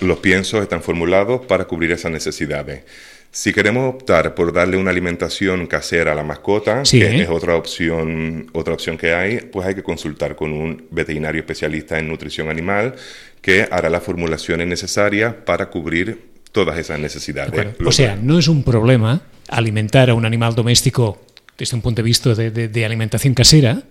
Los 0.00 0.18
piensos 0.18 0.62
están 0.62 0.82
formulados 0.82 1.44
para 1.44 1.66
cubrir 1.66 1.92
esas 1.92 2.10
necesidades. 2.10 2.82
Si 3.30 3.52
queremos 3.52 3.94
optar 3.94 4.34
por 4.34 4.50
darle 4.52 4.78
una 4.78 4.90
alimentación 4.90 5.66
casera 5.66 6.12
a 6.12 6.14
la 6.14 6.24
mascota, 6.24 6.82
que 6.82 7.22
es 7.22 7.28
otra 7.28 7.54
opción, 7.56 8.50
otra 8.54 8.72
opción 8.72 8.96
que 8.96 9.12
hay, 9.12 9.36
pues 9.52 9.66
hay 9.66 9.74
que 9.74 9.82
consultar 9.82 10.34
con 10.34 10.52
un 10.52 10.86
veterinario 10.90 11.40
especialista 11.40 11.98
en 11.98 12.08
nutrición 12.08 12.48
animal 12.48 12.94
que 13.42 13.68
hará 13.70 13.90
las 13.90 14.02
formulaciones 14.02 14.66
necesarias 14.66 15.34
para 15.44 15.68
cubrir 15.68 16.30
todas 16.52 16.78
esas 16.78 16.98
necesidades. 16.98 17.76
O 17.84 17.92
sea, 17.92 18.16
no 18.16 18.38
es 18.38 18.48
un 18.48 18.64
problema 18.64 19.20
alimentar 19.48 20.08
a 20.08 20.14
un 20.14 20.24
animal 20.24 20.54
doméstico 20.54 21.20
desde 21.58 21.76
un 21.76 21.82
punto 21.82 22.00
de 22.00 22.04
vista 22.04 22.34
de, 22.34 22.84
alimentación 22.86 23.34
casera, 23.34 23.82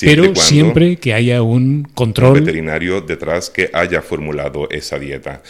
pero 0.00 0.34
siempre 0.34 0.96
que 0.96 1.14
haya 1.14 1.42
un 1.42 1.84
control. 1.94 2.38
Un 2.38 2.44
veterinario 2.44 3.00
detrás 3.00 3.50
que 3.50 3.70
haya 3.72 4.02
formulado 4.02 4.68
esa 4.70 4.98
dieta. 4.98 5.42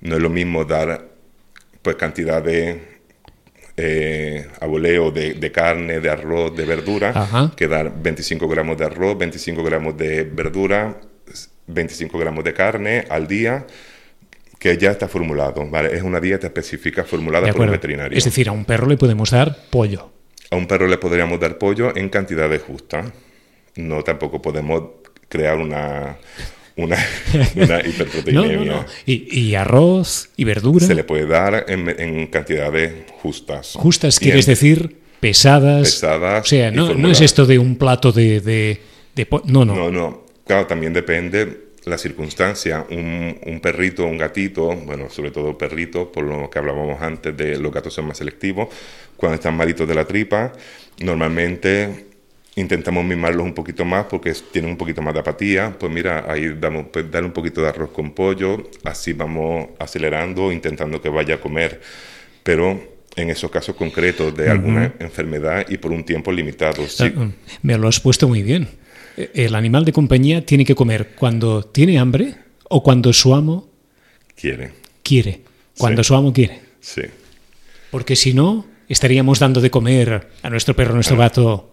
No 0.00 0.16
es 0.16 0.22
lo 0.22 0.30
mismo 0.30 0.64
dar 0.64 1.08
pues 1.82 1.96
cantidad 1.96 2.42
de 2.42 2.94
eh, 3.76 4.46
aboleo 4.60 5.10
de, 5.10 5.52
carne, 5.52 6.00
de 6.00 6.10
arroz, 6.10 6.56
de 6.56 6.64
verdura, 6.64 7.52
que 7.56 7.68
dar 7.68 7.92
25 8.02 8.48
gramos 8.48 8.78
de 8.78 8.84
arroz, 8.84 9.18
25 9.18 9.62
gramos 9.62 9.96
de 9.96 10.24
verdura, 10.24 10.96
25 11.66 12.18
gramos 12.18 12.44
de 12.44 12.52
carne 12.52 13.04
al 13.08 13.26
día 13.26 13.66
que 14.58 14.78
ya 14.78 14.92
está 14.92 15.08
formulado, 15.08 15.68
¿vale? 15.68 15.94
Es 15.94 16.02
una 16.02 16.20
dieta 16.20 16.46
específica 16.46 17.04
formulada 17.04 17.52
por 17.52 17.66
un 17.66 17.72
veterinario. 17.72 18.16
Es 18.16 18.24
decir, 18.24 18.48
a 18.48 18.52
un 18.52 18.64
perro 18.64 18.86
le 18.86 18.96
podemos 18.96 19.30
dar 19.30 19.54
pollo. 19.68 20.10
A 20.50 20.56
un 20.56 20.66
perro 20.66 20.86
le 20.86 20.96
podríamos 20.96 21.38
dar 21.38 21.58
pollo 21.58 21.94
en 21.94 22.08
cantidades 22.08 22.62
justas. 22.62 23.12
No 23.76 24.02
tampoco 24.02 24.40
podemos 24.40 24.82
crear 25.28 25.58
una, 25.58 26.16
una, 26.76 26.96
hiperproteinemia. 27.86 28.86
Y, 29.06 29.54
arroz 29.54 30.30
y 30.36 30.44
verdura. 30.44 30.86
Se 30.86 30.94
le 30.94 31.04
puede 31.04 31.26
dar 31.26 31.64
en, 31.68 32.26
cantidades 32.28 32.92
justas. 33.20 33.72
Justas, 33.74 34.18
quieres 34.18 34.46
decir 34.46 34.98
pesadas. 35.20 35.92
Pesadas. 35.92 36.44
O 36.44 36.48
sea, 36.48 36.70
no, 36.70 36.94
no 36.94 37.10
es 37.10 37.20
esto 37.20 37.46
de 37.46 37.58
un 37.58 37.76
plato 37.76 38.12
de, 38.12 38.40
de, 38.40 38.80
de, 39.14 39.28
No, 39.44 39.64
no. 39.64 39.74
No, 39.74 39.90
no. 39.90 40.24
Claro, 40.46 40.66
también 40.66 40.92
depende 40.92 41.64
la 41.86 41.98
circunstancia, 41.98 42.86
un, 42.90 43.60
perrito, 43.62 44.06
un 44.06 44.16
gatito, 44.16 44.74
bueno, 44.74 45.10
sobre 45.10 45.30
todo 45.30 45.56
perrito, 45.58 46.10
por 46.10 46.24
lo 46.24 46.48
que 46.48 46.58
hablábamos 46.58 47.00
antes 47.02 47.36
de 47.36 47.58
los 47.58 47.72
gatos 47.72 47.92
son 47.92 48.06
más 48.06 48.18
selectivos, 48.18 48.68
cuando 49.16 49.34
están 49.34 49.56
malitos 49.56 49.86
de 49.86 49.94
la 49.94 50.06
tripa, 50.06 50.52
normalmente 51.00 52.06
intentamos 52.56 53.04
mimarlos 53.04 53.44
un 53.44 53.54
poquito 53.54 53.84
más 53.84 54.06
porque 54.06 54.32
tienen 54.52 54.70
un 54.72 54.76
poquito 54.76 55.02
más 55.02 55.14
de 55.14 55.20
apatía, 55.20 55.76
pues 55.78 55.90
mira, 55.92 56.24
ahí 56.28 56.54
damos, 56.58 56.86
pues 56.92 57.10
darle 57.10 57.28
un 57.28 57.32
poquito 57.32 57.60
de 57.60 57.68
arroz 57.68 57.90
con 57.90 58.12
pollo, 58.12 58.70
así 58.84 59.12
vamos 59.12 59.68
acelerando, 59.78 60.52
intentando 60.52 61.00
que 61.00 61.08
vaya 61.08 61.36
a 61.36 61.40
comer, 61.40 61.80
pero 62.42 62.94
en 63.16 63.30
esos 63.30 63.50
casos 63.50 63.76
concretos 63.76 64.36
de 64.36 64.50
alguna 64.50 64.94
enfermedad 64.98 65.66
y 65.68 65.76
por 65.76 65.92
un 65.92 66.04
tiempo 66.04 66.32
limitado. 66.32 66.86
Sí. 66.88 67.12
Ah, 67.16 67.28
me 67.62 67.78
lo 67.78 67.88
has 67.88 68.00
puesto 68.00 68.26
muy 68.28 68.42
bien 68.42 68.68
el 69.16 69.54
animal 69.54 69.84
de 69.84 69.92
compañía 69.92 70.44
tiene 70.44 70.64
que 70.64 70.74
comer 70.74 71.10
cuando 71.16 71.62
tiene 71.64 71.98
hambre 71.98 72.34
o 72.68 72.82
cuando 72.82 73.12
su 73.12 73.34
amo 73.34 73.68
quiere. 74.34 74.72
Quiere. 75.02 75.42
Cuando 75.78 76.02
su 76.02 76.14
amo 76.14 76.32
quiere. 76.32 76.60
Sí. 76.80 77.02
Porque 77.90 78.16
si 78.16 78.34
no, 78.34 78.66
estaríamos 78.88 79.38
dando 79.38 79.60
de 79.60 79.70
comer 79.70 80.28
a 80.42 80.50
nuestro 80.50 80.74
perro, 80.74 80.92
a 80.92 80.94
nuestro 80.94 81.20
ah. 81.20 81.70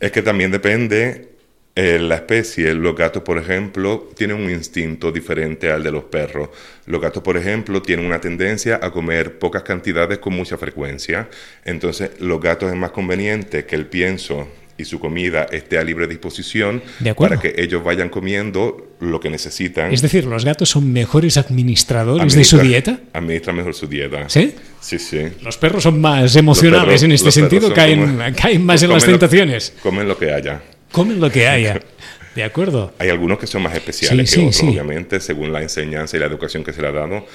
Es 0.00 0.12
que 0.12 0.22
también 0.22 0.50
depende 0.50 1.32
eh, 1.74 1.98
la 1.98 2.16
especie. 2.16 2.74
Los 2.74 2.94
gatos, 2.94 3.22
por 3.22 3.38
ejemplo, 3.38 4.10
tienen 4.14 4.36
un 4.36 4.50
instinto 4.50 5.10
diferente 5.10 5.70
al 5.70 5.82
de 5.82 5.90
los 5.90 6.04
perros. 6.04 6.50
Los 6.86 7.00
gatos, 7.00 7.22
por 7.22 7.36
ejemplo, 7.36 7.80
tienen 7.80 8.04
una 8.04 8.20
tendencia 8.20 8.78
a 8.82 8.90
comer 8.90 9.38
pocas 9.38 9.62
cantidades 9.62 10.18
con 10.18 10.34
mucha 10.34 10.58
frecuencia. 10.58 11.28
Entonces, 11.64 12.20
los 12.20 12.40
gatos 12.40 12.70
es 12.70 12.76
más 12.76 12.90
conveniente 12.90 13.64
que 13.64 13.76
el 13.76 13.86
pienso 13.86 14.48
y 14.76 14.84
su 14.84 14.98
comida 14.98 15.46
esté 15.50 15.78
a 15.78 15.84
libre 15.84 16.06
disposición 16.06 16.82
para 17.16 17.38
que 17.38 17.54
ellos 17.56 17.84
vayan 17.84 18.08
comiendo 18.08 18.94
lo 19.00 19.20
que 19.20 19.30
necesitan. 19.30 19.92
Es 19.92 20.02
decir, 20.02 20.24
los 20.24 20.44
gatos 20.44 20.70
son 20.70 20.92
mejores 20.92 21.36
administradores 21.36 22.34
de 22.34 22.44
su 22.44 22.58
dieta. 22.58 23.00
Administran 23.12 23.56
mejor 23.56 23.74
su 23.74 23.86
dieta. 23.86 24.28
¿Sí? 24.28 24.54
Sí, 24.80 24.98
sí. 24.98 25.28
Los 25.42 25.58
perros 25.58 25.82
son 25.82 26.00
más 26.00 26.34
emocionales 26.36 27.02
en 27.02 27.12
este 27.12 27.30
sentido, 27.30 27.72
caen, 27.72 28.18
caen 28.36 28.64
más 28.64 28.82
en 28.82 28.90
las 28.90 29.04
tentaciones. 29.04 29.74
comen 29.82 30.08
lo 30.08 30.18
que 30.18 30.32
haya. 30.32 30.62
Comen 30.90 31.20
lo 31.20 31.30
que 31.30 31.46
haya. 31.46 31.80
De 32.34 32.42
acuerdo. 32.42 32.94
Hay 32.98 33.10
algunos 33.10 33.38
que 33.38 33.46
son 33.46 33.62
más 33.62 33.74
especiales 33.74 34.34
que 34.34 34.40
otros, 34.40 34.62
obviamente, 34.62 35.20
según 35.20 35.52
la 35.52 35.60
enseñanza 35.60 36.16
y 36.16 36.20
la 36.20 36.26
educación 36.26 36.64
que 36.64 36.72
se 36.72 36.80
le 36.80 36.88
ha 36.88 36.92
dado. 36.92 37.26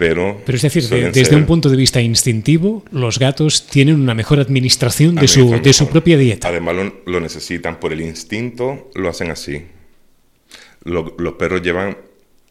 Pero, 0.00 0.40
Pero 0.46 0.56
es 0.56 0.62
decir, 0.62 0.88
desde 0.88 1.36
un 1.36 1.44
punto 1.44 1.68
de 1.68 1.76
vista 1.76 2.00
instintivo, 2.00 2.82
los 2.90 3.18
gatos 3.18 3.66
tienen 3.66 4.00
una 4.00 4.14
mejor 4.14 4.40
administración 4.40 5.14
de 5.14 5.28
su, 5.28 5.60
de 5.60 5.74
su 5.74 5.90
propia 5.90 6.16
dieta. 6.16 6.48
Además 6.48 6.74
lo, 7.04 7.20
necesitan 7.20 7.78
por 7.78 7.92
el 7.92 8.00
instinto, 8.00 8.90
lo 8.94 9.10
hacen 9.10 9.30
así. 9.30 9.62
los 10.84 11.34
perros 11.34 11.60
llevan 11.60 11.98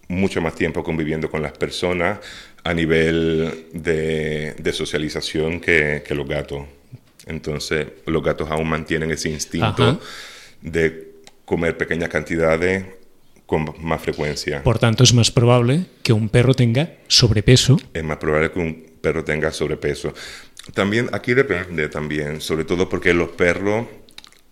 mucho 0.09 0.41
más 0.41 0.53
tiempo 0.53 0.83
conviviendo 0.83 1.31
con 1.31 1.41
las 1.41 1.53
personas 1.53 2.19
a 2.63 2.71
nivel 2.71 3.65
de, 3.73 4.71
socialización 4.71 5.59
que, 5.59 6.03
los 6.11 6.27
gatos. 6.27 6.67
Entonces, 7.25 7.87
los 8.05 8.21
gatos 8.21 8.51
aún 8.51 8.69
mantienen 8.69 9.09
ese 9.09 9.29
instinto 9.29 9.99
de 10.61 11.13
comer 11.45 11.75
pequeñas 11.77 12.09
cantidades 12.09 12.85
con 13.49 13.73
más 13.81 13.99
frecuencia. 13.99 14.61
Por 14.61 14.77
tanto, 14.77 15.03
es 15.03 15.11
más 15.11 15.31
probable 15.31 15.85
que 16.03 16.13
un 16.13 16.29
perro 16.29 16.53
tenga 16.53 16.93
sobrepeso. 17.07 17.79
Es 17.95 18.03
más 18.03 18.17
probable 18.17 18.51
que 18.51 18.59
un 18.59 18.85
perro 19.01 19.23
tenga 19.23 19.51
sobrepeso. 19.51 20.13
También 20.75 21.09
aquí 21.13 21.33
depende 21.33 21.89
también, 21.89 22.41
sobre 22.41 22.63
todo 22.63 22.87
porque 22.87 23.11
los 23.11 23.29
perros 23.29 23.87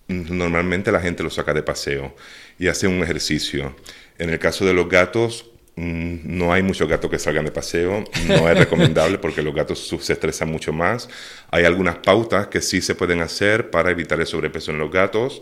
normalmente 0.07 0.91
la 0.91 0.99
gente 0.99 1.21
los 1.21 1.35
saca 1.35 1.53
de 1.53 1.61
paseo 1.61 2.15
y 2.57 2.69
hace 2.69 2.87
un 2.87 3.03
ejercicio. 3.03 3.75
En 4.17 4.31
el 4.31 4.39
caso 4.39 4.65
de 4.65 4.73
los 4.73 4.89
gatos, 4.89 5.45
mm, 5.75 6.15
no 6.23 6.51
hay 6.51 6.63
muchos 6.63 6.89
gatos 6.89 7.11
que 7.11 7.19
salgan 7.19 7.45
de 7.45 7.51
paseo, 7.51 8.03
no 8.27 8.49
es 8.49 8.57
recomendable 8.57 9.19
porque 9.19 9.43
los 9.43 9.53
gatos 9.53 9.95
se 10.01 10.13
estresan 10.13 10.49
mucho 10.49 10.73
más. 10.73 11.07
Hay 11.51 11.65
algunas 11.65 11.97
pautas 11.97 12.47
que 12.47 12.61
sí 12.61 12.81
se 12.81 12.95
pueden 12.95 13.21
hacer 13.21 13.69
para 13.69 13.91
evitar 13.91 14.19
el 14.19 14.25
sobrepeso 14.25 14.71
en 14.71 14.79
los 14.79 14.89
gatos, 14.91 15.39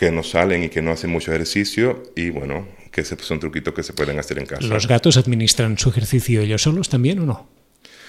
que 0.00 0.10
no 0.10 0.22
salen 0.22 0.64
y 0.64 0.70
que 0.70 0.80
no 0.80 0.92
hacen 0.92 1.10
mucho 1.10 1.30
ejercicio 1.30 2.02
y 2.16 2.30
bueno, 2.30 2.66
que 2.90 3.04
son 3.04 3.38
truquitos 3.38 3.74
que 3.74 3.82
se 3.82 3.92
pueden 3.92 4.18
hacer 4.18 4.38
en 4.38 4.46
casa. 4.46 4.66
¿Los 4.66 4.88
gatos 4.88 5.18
administran 5.18 5.76
su 5.76 5.90
ejercicio 5.90 6.40
ellos 6.40 6.62
solos 6.62 6.88
también 6.88 7.18
o 7.18 7.26
no? 7.26 7.50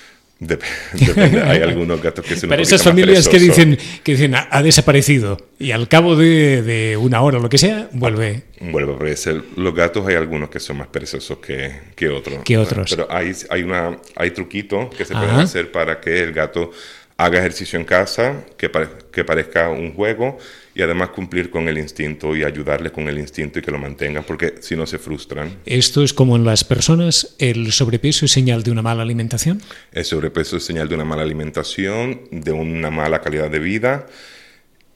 depende, 0.39 1.41
hay 1.41 1.61
algunos 1.69 2.01
gatos 2.01 2.25
que 2.25 2.37
se 2.37 2.47
Para 2.47 2.61
esas 2.61 2.81
familias 2.81 3.27
que 3.27 3.39
dicen, 3.39 3.77
que 4.05 4.13
dicen 4.13 4.35
ha, 4.35 4.63
desaparecido 4.63 5.37
y 5.59 5.71
al 5.71 5.89
cabo 5.89 6.15
de, 6.15 6.97
una 6.97 7.21
hora 7.23 7.39
o 7.39 7.41
lo 7.41 7.49
que 7.49 7.57
sea, 7.57 7.89
vuelve. 7.91 8.43
Vuelve 8.61 8.93
a 8.93 8.95
aparecer. 8.95 9.43
Los 9.57 9.75
gatos 9.75 10.07
hay 10.07 10.15
algunos 10.15 10.49
que 10.49 10.61
son 10.61 10.77
más 10.77 10.87
perezosos 10.87 11.39
que, 11.39 11.73
que 11.93 12.07
otros. 12.07 12.39
Que 12.45 12.57
otros. 12.57 12.89
Pero 12.89 13.11
hay, 13.11 13.33
hay, 13.49 13.63
una, 13.63 13.99
hay 14.15 14.31
truquitos 14.31 14.95
que 14.95 15.03
se 15.03 15.13
pueden 15.13 15.35
hacer 15.35 15.73
para 15.73 15.99
que 15.99 16.23
el 16.23 16.31
gato 16.31 16.71
haga 17.17 17.39
ejercicio 17.39 17.77
en 17.77 17.83
casa, 17.83 18.45
que, 18.57 18.71
que 19.11 19.25
parezca 19.25 19.67
un 19.67 19.93
juego 19.93 20.37
y 20.73 20.81
además 20.81 21.09
cumplir 21.09 21.49
con 21.49 21.67
el 21.67 21.77
instinto 21.77 22.35
y 22.35 22.43
ayudarles 22.43 22.91
con 22.91 23.07
el 23.07 23.19
instinto 23.19 23.59
y 23.59 23.61
que 23.61 23.71
lo 23.71 23.77
mantengan, 23.77 24.23
porque 24.23 24.55
si 24.61 24.75
no 24.75 24.85
se 24.85 24.97
frustran. 24.97 25.59
¿Esto 25.65 26.03
es 26.03 26.13
como 26.13 26.35
en 26.35 26.45
las 26.45 26.63
personas? 26.63 27.35
¿El 27.39 27.71
sobrepeso 27.71 28.25
es 28.25 28.31
señal 28.31 28.63
de 28.63 28.71
una 28.71 28.81
mala 28.81 29.01
alimentación? 29.01 29.61
El 29.91 30.05
sobrepeso 30.05 30.57
es 30.57 30.63
señal 30.63 30.87
de 30.87 30.95
una 30.95 31.05
mala 31.05 31.23
alimentación, 31.23 32.21
de 32.31 32.51
una 32.51 32.89
mala 32.89 33.21
calidad 33.21 33.49
de 33.49 33.59
vida 33.59 34.07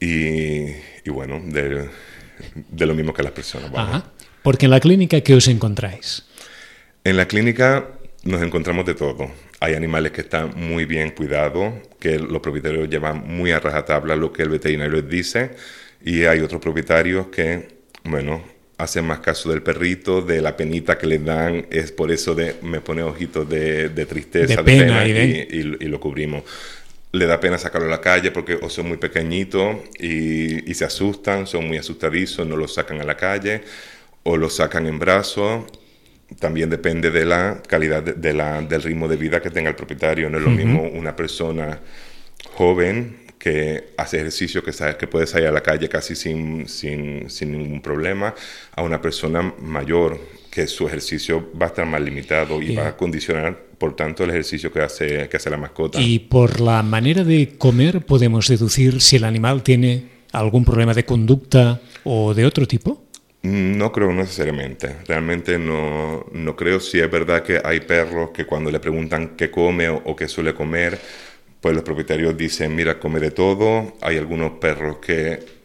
y, 0.00 0.66
y 1.04 1.10
bueno, 1.10 1.42
de, 1.44 1.88
de, 2.70 2.86
lo 2.86 2.94
mismo 2.94 3.12
que 3.12 3.22
las 3.22 3.32
personas. 3.32 3.70
Porque 4.42 4.66
en 4.66 4.70
la 4.70 4.80
clínica, 4.80 5.20
¿qué 5.20 5.34
os 5.34 5.48
encontráis? 5.48 6.24
En 7.04 7.16
la 7.16 7.26
clínica 7.26 7.88
nos 8.24 8.42
encontramos 8.42 8.86
de 8.86 8.94
todo. 8.94 9.30
Hay 9.60 9.74
animales 9.74 10.12
que 10.12 10.20
están 10.20 10.52
muy 10.54 10.84
bien 10.84 11.10
cuidados, 11.10 11.72
que 11.98 12.18
los 12.18 12.40
propietarios 12.40 12.88
llevan 12.88 13.26
muy 13.26 13.52
a 13.52 13.60
rajatabla 13.60 14.14
lo 14.16 14.32
que 14.32 14.42
el 14.42 14.50
veterinario 14.50 15.00
les 15.00 15.08
dice, 15.08 15.50
y 16.04 16.24
hay 16.24 16.40
otros 16.40 16.60
propietarios 16.60 17.28
que, 17.28 17.68
bueno, 18.04 18.44
hacen 18.78 19.06
más 19.06 19.20
caso 19.20 19.50
del 19.50 19.62
perrito, 19.62 20.20
de 20.20 20.42
la 20.42 20.56
penita 20.56 20.98
que 20.98 21.06
le 21.06 21.18
dan, 21.18 21.66
es 21.70 21.90
por 21.92 22.12
eso 22.12 22.34
de 22.34 22.56
me 22.62 22.80
pone 22.80 23.02
ojitos 23.02 23.48
de, 23.48 23.88
tristeza, 24.06 24.62
de, 24.62 24.64
pena, 24.64 25.06
y, 25.06 25.62
lo 25.62 25.98
cubrimos. 25.98 26.42
Le 27.12 27.24
da 27.24 27.40
pena 27.40 27.56
sacarlo 27.56 27.88
a 27.88 27.90
la 27.90 28.00
calle 28.00 28.30
porque 28.30 28.58
o 28.60 28.68
son 28.68 28.88
muy 28.88 28.98
pequeñitos 28.98 29.76
y, 29.98 30.70
y 30.70 30.74
se 30.74 30.84
asustan, 30.84 31.46
son 31.46 31.66
muy 31.66 31.78
asustadizos, 31.78 32.46
no 32.46 32.56
los 32.56 32.74
sacan 32.74 33.00
a 33.00 33.04
la 33.04 33.16
calle 33.16 33.62
o 34.22 34.36
los 34.36 34.56
sacan 34.56 34.86
en 34.86 34.98
brazos 34.98 35.64
también 36.38 36.70
depende 36.70 37.10
de 37.10 37.24
la 37.24 37.62
calidad 37.66 38.02
de, 38.02 38.34
la, 38.34 38.60
del 38.62 38.82
ritmo 38.82 39.08
de 39.08 39.16
vida 39.16 39.40
que 39.40 39.50
tenga 39.50 39.70
el 39.70 39.76
propietario. 39.76 40.28
No 40.28 40.38
es 40.38 40.44
lo 40.44 40.50
mismo 40.50 40.82
una 40.82 41.14
persona 41.14 41.80
joven 42.54 43.26
que 43.38 43.90
hace 43.96 44.16
ejercicio, 44.16 44.64
que 44.64 44.72
sabe 44.72 44.96
que 44.96 45.06
puede 45.06 45.26
salir 45.26 45.46
a 45.48 45.52
la 45.52 45.62
calle 45.62 45.88
casi 45.88 46.16
sin, 46.16 46.68
sin, 46.68 47.30
sin 47.30 47.52
ningún 47.52 47.80
problema, 47.80 48.34
a 48.74 48.82
una 48.82 49.00
persona 49.00 49.54
mayor 49.60 50.18
que 50.50 50.66
su 50.66 50.86
ejercicio 50.86 51.50
va 51.60 51.66
a 51.66 51.68
estar 51.68 51.86
más 51.86 52.00
limitado 52.00 52.60
y 52.60 52.74
va 52.74 52.88
a 52.88 52.96
condicionar 52.96 53.56
por 53.78 53.94
tanto 53.94 54.24
el 54.24 54.30
ejercicio 54.30 54.72
que 54.72 54.80
hace, 54.80 55.28
que 55.28 55.36
hace 55.36 55.50
la 55.50 55.58
mascota. 55.58 56.00
Y 56.00 56.18
por 56.18 56.60
la 56.60 56.82
manera 56.82 57.24
de 57.24 57.56
comer 57.58 58.04
podemos 58.04 58.48
deducir 58.48 59.00
si 59.00 59.16
el 59.16 59.24
animal 59.24 59.62
tiene 59.62 60.16
algún 60.32 60.64
problema 60.64 60.94
de 60.94 61.04
conducta 61.04 61.80
o 62.04 62.34
de 62.34 62.46
otro 62.46 62.66
tipo. 62.66 63.05
No 63.46 63.92
creo 63.92 64.12
necesariamente, 64.12 64.96
realmente 65.06 65.58
no, 65.58 66.26
no 66.32 66.56
creo. 66.56 66.80
Si 66.80 66.98
es 66.98 67.10
verdad 67.10 67.42
que 67.42 67.60
hay 67.62 67.80
perros 67.80 68.30
que 68.30 68.44
cuando 68.44 68.70
le 68.70 68.80
preguntan 68.80 69.36
qué 69.36 69.50
come 69.50 69.88
o, 69.88 70.16
qué 70.16 70.26
suele 70.26 70.52
comer, 70.52 70.98
pues 71.60 71.74
los 71.74 71.84
propietarios 71.84 72.36
dicen, 72.36 72.74
mira, 72.74 72.98
come 72.98 73.20
de 73.20 73.30
todo. 73.30 73.94
Hay 74.00 74.16
algunos 74.16 74.52
perros 74.58 74.96
que 74.98 75.56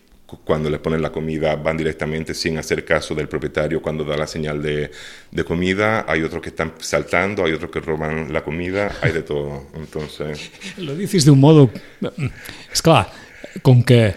cuando 0.46 0.70
les 0.70 0.80
ponen 0.80 1.02
la 1.02 1.12
comida 1.12 1.56
van 1.56 1.76
directamente 1.76 2.34
sin 2.34 2.58
hacer 2.58 2.86
caso 2.86 3.16
del 3.16 3.28
propietario 3.28 3.82
cuando 3.82 4.04
da 4.04 4.16
la 4.16 4.28
señal 4.28 4.62
de, 4.62 4.92
de, 5.32 5.44
comida, 5.44 6.06
hay 6.08 6.22
otros 6.22 6.42
que 6.42 6.50
están 6.50 6.74
saltando, 6.80 7.44
hay 7.44 7.54
otros 7.54 7.72
que 7.72 7.80
roban 7.80 8.32
la 8.32 8.44
comida, 8.44 8.92
hay 9.02 9.12
de 9.12 9.24
todo. 9.24 9.68
Entonces... 9.76 10.52
Lo 10.78 10.96
dices 10.96 11.26
de 11.26 11.32
un 11.32 11.40
modo... 11.40 11.70
És 12.72 12.82
clar, 12.82 13.10
com 13.62 13.82
que, 13.84 14.14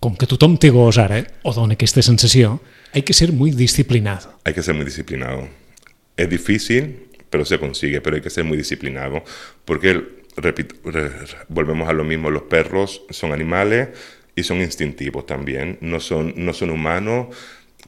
com 0.00 0.16
que 0.16 0.28
tothom 0.28 0.58
té 0.60 0.68
gos 0.74 0.98
ara, 1.00 1.22
eh, 1.22 1.26
o 1.44 1.52
dona 1.56 1.76
aquesta 1.78 2.02
sensació, 2.04 2.58
hay 2.92 3.02
que 3.02 3.12
ser 3.12 3.32
muy 3.32 3.50
disciplinado. 3.50 4.38
Hay 4.44 4.54
que 4.54 4.62
ser 4.62 4.74
muy 4.74 4.84
disciplinado. 4.84 5.48
Es 6.16 6.28
difícil, 6.28 7.08
pero 7.30 7.44
se 7.44 7.58
consigue, 7.58 8.00
pero 8.00 8.16
hay 8.16 8.22
que 8.22 8.30
ser 8.30 8.44
muy 8.44 8.56
disciplinado, 8.56 9.22
porque, 9.64 10.02
repito, 10.36 10.74
volvemos 11.48 11.88
a 11.88 11.92
lo 11.92 12.04
mismo, 12.04 12.30
los 12.30 12.42
perros 12.42 13.02
son 13.10 13.32
animales, 13.32 13.88
y 14.40 14.42
son 14.42 14.60
instintivos 14.60 15.26
también, 15.26 15.78
no 15.80 16.00
son, 16.00 16.34
no 16.36 16.52
son 16.52 16.70
humanos 16.70 17.36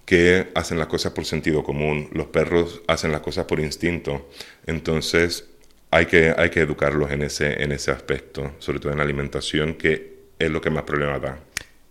que 0.04 0.48
hacen 0.54 0.78
las 0.78 0.88
cosas 0.88 1.12
por 1.12 1.24
sentido 1.24 1.62
común, 1.62 2.08
los 2.12 2.26
perros 2.26 2.82
hacen 2.88 3.12
las 3.12 3.20
cosas 3.20 3.46
por 3.46 3.60
instinto, 3.60 4.28
entonces 4.66 5.48
hay 5.90 6.06
que, 6.06 6.34
hay 6.36 6.50
que 6.50 6.60
educarlos 6.60 7.10
en 7.10 7.22
ese, 7.22 7.62
en 7.62 7.72
ese 7.72 7.90
aspecto, 7.90 8.52
sobre 8.58 8.80
todo 8.80 8.92
en 8.92 8.98
la 8.98 9.04
alimentación, 9.04 9.74
que 9.74 10.12
es 10.38 10.50
lo 10.50 10.60
que 10.60 10.70
más 10.70 10.84
problema 10.84 11.18
da. 11.18 11.38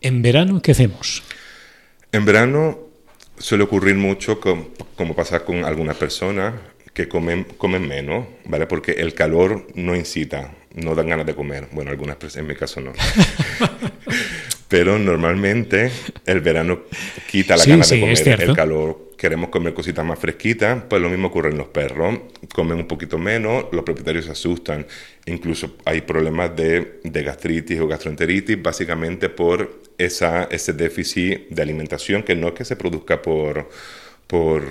¿En 0.02 0.22
verano 0.22 0.62
qué 0.62 0.72
hacemos? 0.72 1.24
En 2.12 2.26
verano 2.26 2.91
suele 3.42 3.64
ocurrir 3.64 3.96
mucho, 3.96 4.40
con, 4.40 4.70
como 4.96 5.16
pasa 5.16 5.44
con 5.44 5.66
algunas 5.66 5.98
personas, 5.98 6.54
que 6.94 7.08
comen, 7.08 7.46
comen 7.58 7.88
menos, 7.88 8.26
¿vale? 8.46 8.68
Porque 8.68 8.92
el 8.94 9.14
calor 9.14 9.68
no 9.76 9.96
incita, 9.96 10.54
no 10.76 10.96
dan 10.96 11.10
ganas 11.10 11.26
de 11.26 11.36
comer. 11.36 11.68
Bueno, 11.72 11.92
algunas 11.92 12.18
en 12.36 12.48
mi 12.48 12.56
caso 12.56 12.82
no. 12.82 12.94
Pero 14.68 14.98
normalmente 14.98 15.92
el 16.26 16.40
verano 16.40 16.84
quita 17.30 17.58
la 17.58 17.64
sí, 17.64 17.70
ganas 17.72 17.88
sí, 17.88 17.96
de 17.96 18.02
comer. 18.02 18.42
El 18.42 18.56
calor, 18.56 19.12
queremos 19.18 19.50
comer 19.50 19.74
cositas 19.74 20.06
más 20.06 20.18
fresquitas, 20.18 20.84
pues 20.90 21.02
lo 21.02 21.10
mismo 21.10 21.28
ocurre 21.28 21.50
en 21.50 21.58
los 21.58 21.68
perros. 21.68 22.20
Comen 22.54 22.78
un 22.78 22.88
poquito 22.88 23.18
menos, 23.18 23.66
los 23.72 23.84
propietarios 23.84 24.26
se 24.26 24.32
asustan. 24.32 24.86
Incluso 25.26 25.76
hay 25.86 26.02
problemas 26.02 26.56
de, 26.56 27.00
de 27.04 27.24
gastritis 27.24 27.80
o 27.82 27.88
gastroenteritis, 27.88 28.62
básicamente 28.62 29.28
por 29.28 29.82
esa, 30.06 30.46
ese 30.46 30.74
déficit 30.74 31.50
de 31.50 31.62
alimentación 31.62 32.24
que 32.24 32.36
no 32.36 32.50
es 32.50 32.54
que 32.54 32.66
se 32.66 32.76
produzca 32.76 33.22
por 33.22 33.68
por, 34.32 34.64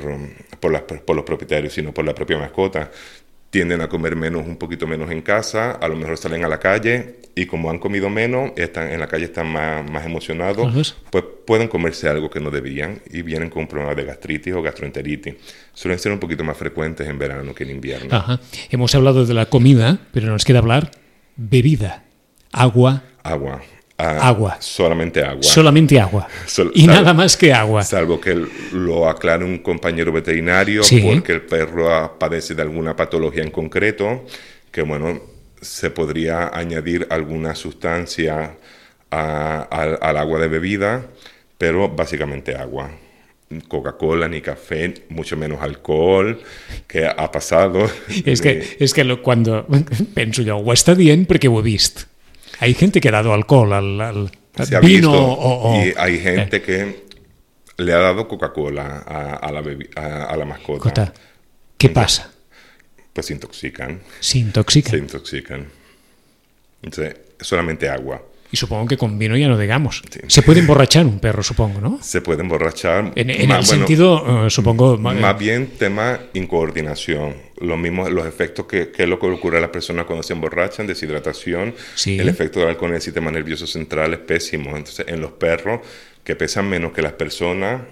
por, 0.59 0.73
las, 0.73 0.83
por, 0.83 1.15
los 1.15 1.25
propietarios, 1.27 1.75
sino 1.75 1.93
por 1.93 2.07
la 2.07 2.15
propia 2.15 2.39
mascota. 2.39 2.91
Tienden 3.51 3.83
a 3.83 3.89
comer 3.91 4.17
menos, 4.17 4.47
un 4.47 4.57
poquito 4.57 4.87
menos 4.87 5.11
en 5.11 5.21
casa, 5.21 5.73
a 5.73 5.87
lo 5.87 5.97
mejor 5.97 6.17
salen 6.17 6.45
a 6.47 6.49
la 6.49 6.59
calle 6.59 7.17
y 7.35 7.45
como 7.45 7.69
han 7.69 7.79
comido 7.79 8.09
menos, 8.09 8.53
están 8.57 8.91
en 8.91 9.01
la 9.01 9.07
calle 9.07 9.25
están 9.25 9.49
más, 9.49 9.89
más 9.91 10.07
emocionados, 10.07 10.97
pues 11.11 11.25
pueden 11.47 11.69
comerse 11.69 12.09
algo 12.09 12.31
que 12.31 12.41
no 12.41 12.51
debían 12.51 13.03
y 13.11 13.21
vienen 13.21 13.51
con 13.51 13.67
problemas 13.67 13.97
de 13.97 14.05
gastritis 14.05 14.55
o 14.55 14.63
gastroenteritis. 14.63 15.35
Suelen 15.75 15.99
ser 15.99 16.13
un 16.13 16.21
poquito 16.21 16.43
más 16.43 16.57
frecuentes 16.57 17.07
en 17.07 17.19
verano 17.19 17.55
que 17.55 17.65
en 17.65 17.71
invierno. 17.71 18.17
Ajá. 18.17 18.41
Hemos 18.71 18.95
hablado 18.95 19.27
de 19.27 19.35
la 19.35 19.47
comida, 19.47 19.99
pero 20.13 20.29
nos 20.29 20.47
queda 20.47 20.61
hablar 20.61 20.93
bebida, 21.37 22.05
agua. 22.51 23.03
Agua. 23.23 23.61
A 24.01 24.29
agua. 24.29 24.57
Solamente 24.61 25.23
agua. 25.23 25.43
Solamente 25.43 26.01
agua. 26.01 26.29
Sol, 26.47 26.73
y 26.75 26.87
salvo, 26.87 26.95
nada 26.95 27.15
más 27.15 27.37
que 27.37 27.53
agua. 27.53 27.83
Salvo 27.83 28.21
que 28.21 28.35
lo 28.73 29.09
aclare 29.09 29.45
un 29.45 29.59
compañero 29.59 30.13
veterinario 30.13 30.83
sí. 30.83 31.01
porque 31.01 31.33
el 31.33 31.43
perro 31.43 32.19
padece 32.19 32.55
de 32.55 32.63
alguna 32.63 32.97
patología 32.97 33.43
en 33.43 33.51
concreto, 33.51 34.25
que 34.71 34.83
bueno, 34.83 35.21
se 35.61 35.91
podría 35.91 36.51
añadir 36.53 37.07
alguna 37.11 37.55
sustancia 37.55 38.57
a, 39.11 39.69
a, 39.71 39.83
al 40.09 40.17
agua 40.17 40.41
de 40.41 40.49
bebida, 40.49 41.07
pero 41.59 41.89
básicamente 41.89 42.57
agua. 42.57 42.91
Coca-Cola 43.67 44.29
ni 44.29 44.41
café, 44.41 44.95
mucho 45.09 45.37
menos 45.37 45.61
alcohol, 45.61 46.41
que 46.87 47.07
ha 47.07 47.31
pasado. 47.33 47.91
És 48.25 48.41
que, 48.41 48.63
és 48.79 48.95
que 48.95 49.03
lo, 49.05 49.23
cuando 49.23 49.67
penso 50.15 50.45
jo, 50.47 50.61
ho 50.63 50.71
està 50.73 50.95
dient 50.95 51.27
perquè 51.27 51.51
ho 51.51 51.59
he 51.59 51.67
vist. 51.67 52.07
Hay 52.61 52.75
gente 52.75 53.01
que 53.01 53.09
ha 53.09 53.13
dado 53.13 53.33
alcohol 53.33 53.73
al, 53.73 54.01
al 54.01 54.31
vino 54.57 54.81
visto, 54.81 55.13
o, 55.13 55.73
o, 55.73 55.85
y 55.85 55.95
hay 55.97 56.19
gente 56.19 56.59
eh. 56.59 56.63
que 56.63 57.07
le 57.79 57.93
ha 57.93 57.99
dado 57.99 58.29
Coca-Cola 58.29 59.03
a, 59.07 59.37
a, 59.37 59.51
la 59.53 59.65
a, 59.97 60.25
a, 60.25 60.37
la 60.37 60.45
mascota. 60.45 60.83
Cota. 60.83 61.13
¿Qué 61.79 61.87
Entonces, 61.87 62.21
pasa? 62.21 62.33
Pues 63.13 63.27
se 63.27 63.33
intoxican. 63.33 64.01
Se 64.21 64.39
intoxican. 64.39 64.91
Se 64.91 64.99
intoxican. 64.99 65.69
Entonces, 66.83 67.17
solamente 67.41 67.89
agua. 67.89 68.23
Y 68.53 68.57
supongo 68.57 68.87
que 68.87 68.97
con 68.97 69.19
vino 69.19 69.37
ya 69.37 69.47
no 69.47 69.57
digamos. 69.57 70.03
Sí. 70.11 70.21
Se 70.27 70.43
puede 70.43 70.61
emborrachar 70.61 71.07
un 71.07 71.21
perro, 71.21 71.43
supongo, 71.43 71.81
¿no? 71.81 71.99
Se 72.03 72.21
puede 72.21 72.43
emborrachar. 72.43 73.13
En, 73.15 73.31
en 73.31 73.49
más, 73.49 73.71
el 73.71 73.79
sentido, 73.79 74.47
uh, 74.47 74.51
supongo... 74.51 74.97
Más 74.99 75.39
bien 75.39 75.69
tema 75.79 76.19
incoordinación. 76.35 77.35
Lo 77.59 77.77
mismo, 77.77 78.09
los 78.09 78.27
efectos 78.27 78.67
que, 78.67 78.91
que, 78.91 79.05
es 79.05 79.09
lo 79.09 79.21
que 79.21 79.27
ocurre 79.27 79.59
a 79.59 79.61
las 79.61 79.71
personas 79.71 80.05
cuando 80.07 80.23
se 80.25 80.33
emborrachan, 80.33 80.87
deshidratación. 80.87 81.75
Sí. 81.95 82.19
El 82.19 82.29
efecto 82.29 82.59
del 82.59 82.71
alcohol 82.71 82.91
en 82.91 82.97
el 82.97 83.03
sistema 83.03 83.31
nervioso 83.31 83.67
central 83.67 84.15
es 84.15 84.21
pésimo. 84.21 84.77
Entonces, 84.77 85.07
en 85.09 85.21
los 85.21 85.33
perros 85.33 85.81
que 86.25 86.35
pesan 86.35 86.69
menos 86.69 86.93
que 86.93 87.03
las 87.03 87.13
personas, 87.13 87.83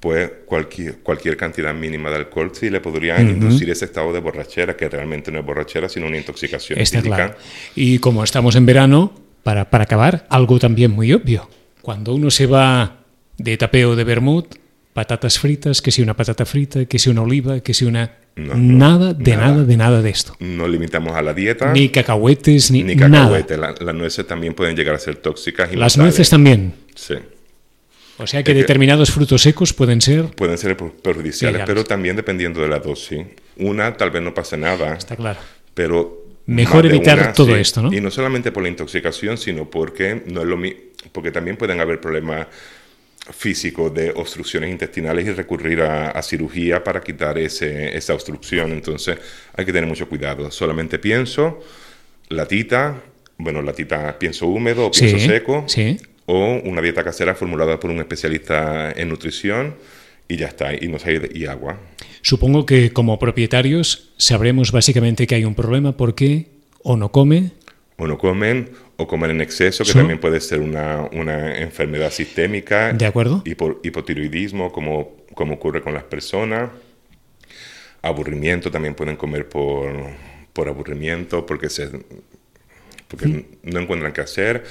pues 0.00 0.30
cualquier, 0.46 0.98
cualquier 0.98 1.36
cantidad 1.36 1.72
mínima 1.74 2.10
de 2.10 2.16
alcohol 2.16 2.50
sí 2.52 2.70
le 2.70 2.80
podría 2.80 3.14
uh 3.14 3.18
-huh. 3.18 3.30
inducir 3.30 3.70
ese 3.70 3.84
estado 3.84 4.12
de 4.12 4.20
borrachera, 4.20 4.76
que 4.76 4.88
realmente 4.88 5.30
no 5.30 5.38
es 5.38 5.46
borrachera, 5.46 5.88
sino 5.88 6.06
una 6.06 6.16
intoxicación 6.16 6.78
Está. 6.78 7.02
Claro. 7.02 7.36
Y 7.76 7.98
como 8.00 8.24
estamos 8.24 8.56
en 8.56 8.66
verano 8.66 9.27
para, 9.42 9.70
para 9.70 9.84
acabar, 9.84 10.26
algo 10.30 10.58
también 10.58 10.90
muy 10.90 11.12
obvio. 11.12 11.48
Cuando 11.82 12.14
uno 12.14 12.30
se 12.30 12.46
va 12.46 12.98
de 13.36 13.56
tapeo 13.56 13.96
de 13.96 14.04
vermut, 14.04 14.56
patatas 14.92 15.38
fritas, 15.38 15.80
que 15.80 15.90
si 15.90 16.02
una 16.02 16.14
patata 16.14 16.44
frita, 16.44 16.84
que 16.86 16.98
si 16.98 17.08
una 17.08 17.22
oliva, 17.22 17.60
que 17.60 17.72
si 17.72 17.84
una... 17.84 18.16
No, 18.36 18.54
nada, 18.54 19.14
de 19.14 19.36
nada. 19.36 19.48
nada. 19.48 19.64
de 19.64 19.76
nada 19.76 20.02
de 20.02 20.10
esto. 20.10 20.36
No 20.38 20.68
limitamos 20.68 21.16
a 21.16 21.22
la 21.22 21.34
dieta. 21.34 21.72
Ni 21.72 21.88
cacahuetes, 21.88 22.70
ni, 22.70 22.84
ni 22.84 22.94
cacahuete. 22.94 23.56
La, 23.56 23.74
las 23.80 23.94
nueces 23.94 24.26
también 24.26 24.54
pueden 24.54 24.76
llegar 24.76 24.94
a 24.94 24.98
ser 24.98 25.16
tóxicas. 25.16 25.72
Y 25.72 25.76
las 25.76 25.96
nueces 25.96 26.30
también. 26.30 26.74
Sí. 26.94 27.14
O 28.18 28.26
sea 28.26 28.42
que, 28.42 28.52
que 28.52 28.58
determinados 28.58 29.10
frutos 29.10 29.42
secos 29.42 29.72
pueden 29.72 30.00
ser... 30.00 30.26
Pueden 30.26 30.58
ser 30.58 30.76
perjudiciales, 30.76 31.62
pero 31.64 31.84
también 31.84 32.16
dependiendo 32.16 32.60
de 32.60 32.68
la 32.68 32.80
dosis. 32.80 33.20
Una 33.56 33.96
tal 33.96 34.10
vez 34.10 34.22
no 34.22 34.34
pase 34.34 34.56
nada. 34.56 34.94
Está 34.94 35.16
claro. 35.16 35.40
Pero 35.74 36.27
Mejor 36.48 36.86
evitar 36.86 37.18
una, 37.18 37.32
todo 37.34 37.54
sí. 37.54 37.60
esto, 37.60 37.82
¿no? 37.82 37.92
Y 37.92 38.00
no 38.00 38.10
solamente 38.10 38.50
por 38.52 38.62
la 38.62 38.70
intoxicación, 38.70 39.36
sino 39.36 39.68
porque 39.68 40.22
no 40.26 40.40
es 40.40 40.46
lo 40.46 40.58
porque 41.12 41.30
también 41.30 41.58
pueden 41.58 41.78
haber 41.78 42.00
problemas 42.00 42.46
físicos 43.30 43.92
de 43.92 44.12
obstrucciones 44.12 44.70
intestinales 44.70 45.26
y 45.26 45.32
recurrir 45.32 45.82
a, 45.82 46.08
a 46.08 46.22
cirugía 46.22 46.82
para 46.82 47.02
quitar 47.02 47.36
ese, 47.36 47.94
esa 47.94 48.14
obstrucción. 48.14 48.72
Entonces 48.72 49.18
hay 49.54 49.66
que 49.66 49.72
tener 49.74 49.86
mucho 49.86 50.08
cuidado. 50.08 50.50
Solamente 50.50 50.98
pienso, 50.98 51.62
latita, 52.30 53.02
bueno, 53.36 53.60
latita 53.60 54.18
pienso 54.18 54.46
húmedo 54.46 54.86
o 54.86 54.90
pienso 54.90 55.18
sí, 55.18 55.26
seco, 55.26 55.64
sí. 55.66 55.98
o 56.24 56.60
una 56.64 56.80
dieta 56.80 57.04
casera 57.04 57.34
formulada 57.34 57.78
por 57.78 57.90
un 57.90 57.98
especialista 57.98 58.90
en 58.92 59.10
nutrición 59.10 59.74
y 60.28 60.36
ya 60.36 60.46
está, 60.48 60.74
y, 60.74 60.88
no 60.88 60.98
y 61.34 61.46
agua. 61.46 61.78
Supongo 62.20 62.66
que 62.66 62.92
como 62.92 63.18
propietarios 63.18 64.12
sabremos 64.18 64.72
básicamente 64.72 65.26
que 65.26 65.34
hay 65.34 65.44
un 65.44 65.54
problema 65.54 65.96
porque 65.96 66.50
o 66.82 66.96
no 66.96 67.10
come. 67.10 67.52
O 67.96 68.06
no 68.06 68.18
comen, 68.18 68.70
o 68.96 69.08
comen 69.08 69.30
en 69.32 69.40
exceso, 69.40 69.82
que 69.82 69.90
¿Sí? 69.90 69.98
también 69.98 70.20
puede 70.20 70.40
ser 70.40 70.60
una, 70.60 71.08
una, 71.12 71.58
enfermedad 71.58 72.12
sistémica. 72.12 72.92
De 72.92 73.06
acuerdo. 73.06 73.42
Hipo, 73.44 73.80
hipotiroidismo, 73.82 74.70
como, 74.70 75.16
como 75.34 75.54
ocurre 75.54 75.82
con 75.82 75.94
las 75.94 76.04
personas. 76.04 76.70
Aburrimiento, 78.02 78.70
también 78.70 78.94
pueden 78.94 79.16
comer 79.16 79.48
por, 79.48 79.90
por 80.52 80.68
aburrimiento, 80.68 81.44
porque, 81.44 81.68
se, 81.68 81.90
porque 83.08 83.26
¿Sí? 83.26 83.46
no 83.64 83.80
encuentran 83.80 84.12
qué 84.12 84.20
hacer. 84.20 84.62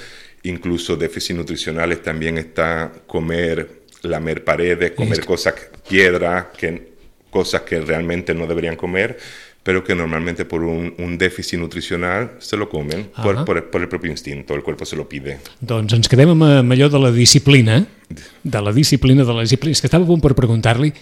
Incluso 0.44 0.96
déficit 0.96 1.36
nutricionales 1.36 2.02
también 2.02 2.38
está 2.38 2.92
comer, 3.06 3.77
lamer 4.02 4.44
paredes, 4.44 4.92
comer 4.92 5.24
cosas, 5.24 5.54
piedra, 5.88 6.50
que 6.56 6.98
cosas 7.30 7.62
que 7.62 7.80
realmente 7.80 8.34
no 8.34 8.46
deberían 8.46 8.76
comer, 8.76 9.18
pero 9.62 9.84
que 9.84 9.94
normalmente 9.94 10.44
por 10.44 10.62
un, 10.62 10.94
un 10.98 11.18
déficit 11.18 11.58
nutricional 11.58 12.36
se 12.38 12.56
lo 12.56 12.68
comen 12.68 13.10
por, 13.22 13.44
por, 13.44 13.70
por 13.70 13.82
el 13.82 13.88
propio 13.88 14.10
instinto, 14.10 14.54
el 14.54 14.62
cuerpo 14.62 14.86
se 14.86 14.96
lo 14.96 15.08
pide. 15.08 15.38
Doncs 15.60 15.92
ens 15.92 16.08
quedem 16.08 16.32
amb, 16.32 16.46
amb 16.62 16.72
allò 16.72 16.88
de 16.88 17.00
la 17.02 17.10
disciplina, 17.12 17.82
de 18.08 18.62
la 18.64 18.72
disciplina, 18.72 19.26
de 19.28 19.34
la 19.34 19.44
disciplina. 19.44 19.76
Es 19.76 19.82
que 19.82 19.90
estaba 19.90 20.08
bon 20.08 20.22
por 20.24 20.34
preguntarle 20.34 20.94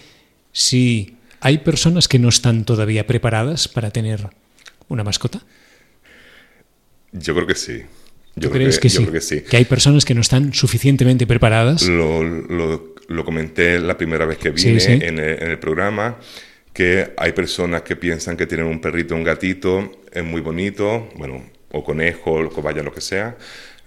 si 0.51 1.15
hay 1.39 1.59
personas 1.59 2.07
que 2.07 2.19
no 2.19 2.27
están 2.29 2.65
todavía 2.65 3.07
preparadas 3.07 3.67
para 3.67 3.91
tener 3.91 4.27
una 4.89 5.03
mascota? 5.03 5.41
Yo 7.11 7.33
creo 7.35 7.47
que 7.47 7.55
sí. 7.55 7.83
Yo 8.37 8.49
¿Tú 8.49 8.53
creo 8.53 8.63
crees 8.63 8.79
que, 8.79 8.89
yo 8.89 8.97
sí? 8.99 9.03
creo 9.03 9.13
que 9.13 9.21
sí. 9.21 9.41
Que 9.41 9.57
hay 9.57 9.65
personas 9.65 10.05
que 10.05 10.13
no 10.13 10.21
están 10.21 10.53
suficientemente 10.53 11.27
preparadas. 11.27 11.83
Lo, 11.87 12.23
lo- 12.23 12.95
lo 13.07 13.23
comenté 13.25 13.79
la 13.79 13.97
primera 13.97 14.25
vez 14.25 14.37
que 14.37 14.51
Sí, 14.57 14.67
vine 14.67 14.79
sí. 14.81 14.91
En, 14.91 15.17
el, 15.19 15.41
en 15.43 15.49
el 15.49 15.59
programa, 15.59 16.17
que 16.73 17.11
hay 17.17 17.31
personas 17.31 17.81
que 17.83 17.95
piensan 17.95 18.35
que 18.37 18.45
tienen 18.45 18.67
un 18.67 18.79
perrito 18.81 19.15
un 19.15 19.23
gatito, 19.23 20.01
es 20.11 20.23
muy 20.23 20.41
bonito, 20.41 21.09
bueno, 21.15 21.41
o 21.71 21.83
conejo, 21.83 22.33
o 22.33 22.49
cobaya, 22.49 22.83
lo 22.83 22.93
que 22.93 23.01
sea, 23.01 23.37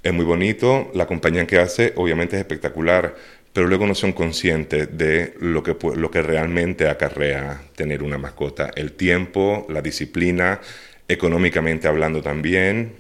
es 0.03 0.13
muy 0.13 0.25
bonito, 0.25 0.91
la 0.95 1.07
compañía 1.07 1.47
que 1.47 1.59
hace 1.59 1.93
obviamente 1.97 2.37
es 2.37 2.41
espectacular, 2.41 3.15
pero 3.53 3.67
luego 3.67 3.87
no 3.87 3.95
son 3.95 4.13
conscientes 4.13 4.89
de 4.97 5.35
lo 5.41 5.63
que, 5.63 5.77
lo 5.97 6.11
que 6.11 6.23
realmente 6.23 6.89
acarrea 6.89 7.61
tener 7.77 8.03
una 8.03 8.17
mascota, 8.17 8.71
el 8.75 8.93
tiempo, 8.93 9.67
la 9.69 9.83
disciplina, 9.83 10.61
económicamente 11.09 11.89
hablando 11.89 12.23
también, 12.23 12.93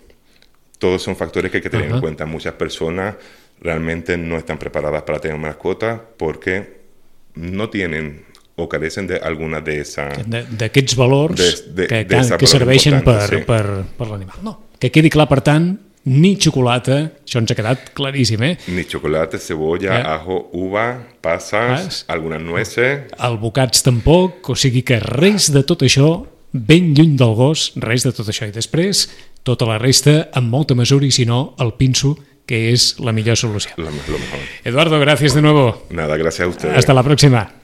todos 0.80 1.00
son 1.02 1.14
factores 1.14 1.50
que 1.52 1.58
hay 1.58 1.62
que 1.62 1.70
tener 1.70 1.86
Ajá. 1.86 1.94
en 1.96 2.00
cuenta. 2.00 2.26
Muchas 2.26 2.54
personas 2.54 3.14
realmente 3.60 4.16
no 4.16 4.36
están 4.36 4.58
preparadas 4.58 5.02
para 5.04 5.20
tener 5.20 5.38
mascota 5.38 6.02
porque 6.16 6.80
no 7.36 7.68
tienen 7.70 8.24
o 8.56 8.68
carecen 8.68 9.06
de 9.06 9.16
alguna 9.16 9.60
de 9.60 9.80
esas... 9.80 10.28
de- 10.28 10.44
d'aquests 10.50 10.96
valors 10.96 11.36
De- 11.68 11.82
de- 11.82 11.86
que, 11.86 11.94
de 12.04 12.06
que, 12.06 12.18
esa 12.18 12.36
que 12.36 12.46
serveixen 12.46 12.98
per, 13.04 13.28
sí. 13.28 13.36
per, 13.46 13.84
per 13.96 14.08
l'animal. 14.08 14.36
No, 14.42 14.56
que 14.80 14.90
quedi 14.90 15.08
clar, 15.12 15.28
per 15.30 15.40
tant, 15.44 15.70
ni 16.10 16.34
xocolata, 16.40 16.96
això 17.24 17.40
ens 17.40 17.52
ha 17.52 17.56
quedat 17.56 17.90
claríssim, 17.96 18.40
eh? 18.42 18.54
Ni 18.72 18.84
chocolate, 18.88 19.38
cebolla, 19.38 20.00
Ja. 20.00 20.14
ajo, 20.16 20.48
uva, 20.56 21.06
pasas, 21.20 21.84
Pas. 21.84 22.04
algunas 22.08 22.40
nueces. 22.42 23.04
Albocats 23.20 23.82
tampoc, 23.84 24.48
o 24.48 24.56
sigui 24.56 24.82
que 24.82 24.98
res 25.00 25.50
de 25.52 25.62
tot 25.64 25.84
això, 25.84 26.26
ben 26.52 26.94
lluny 26.96 27.16
del 27.20 27.36
gos, 27.38 27.70
res 27.76 28.02
de 28.08 28.12
tot 28.16 28.28
això. 28.32 28.48
I 28.48 28.52
després, 28.56 29.06
tota 29.42 29.68
la 29.68 29.78
resta 29.78 30.30
amb 30.34 30.50
molta 30.50 30.74
mesura 30.74 31.06
i 31.06 31.12
si 31.14 31.26
no, 31.26 31.54
el 31.58 31.74
pinso, 31.78 32.16
que 32.46 32.72
és 32.72 32.96
la 32.98 33.14
millor 33.14 33.38
solució. 33.38 33.72
Lo, 33.76 33.90
lo 33.90 34.18
mejor. 34.18 34.40
Eduardo, 34.64 34.98
gracias 34.98 35.34
de 35.34 35.42
nuevo. 35.42 35.86
Nada, 35.90 36.16
gracias 36.16 36.46
a 36.46 36.50
ustedes. 36.50 36.76
Hasta 36.76 36.94
la 36.94 37.02
próxima. 37.02 37.59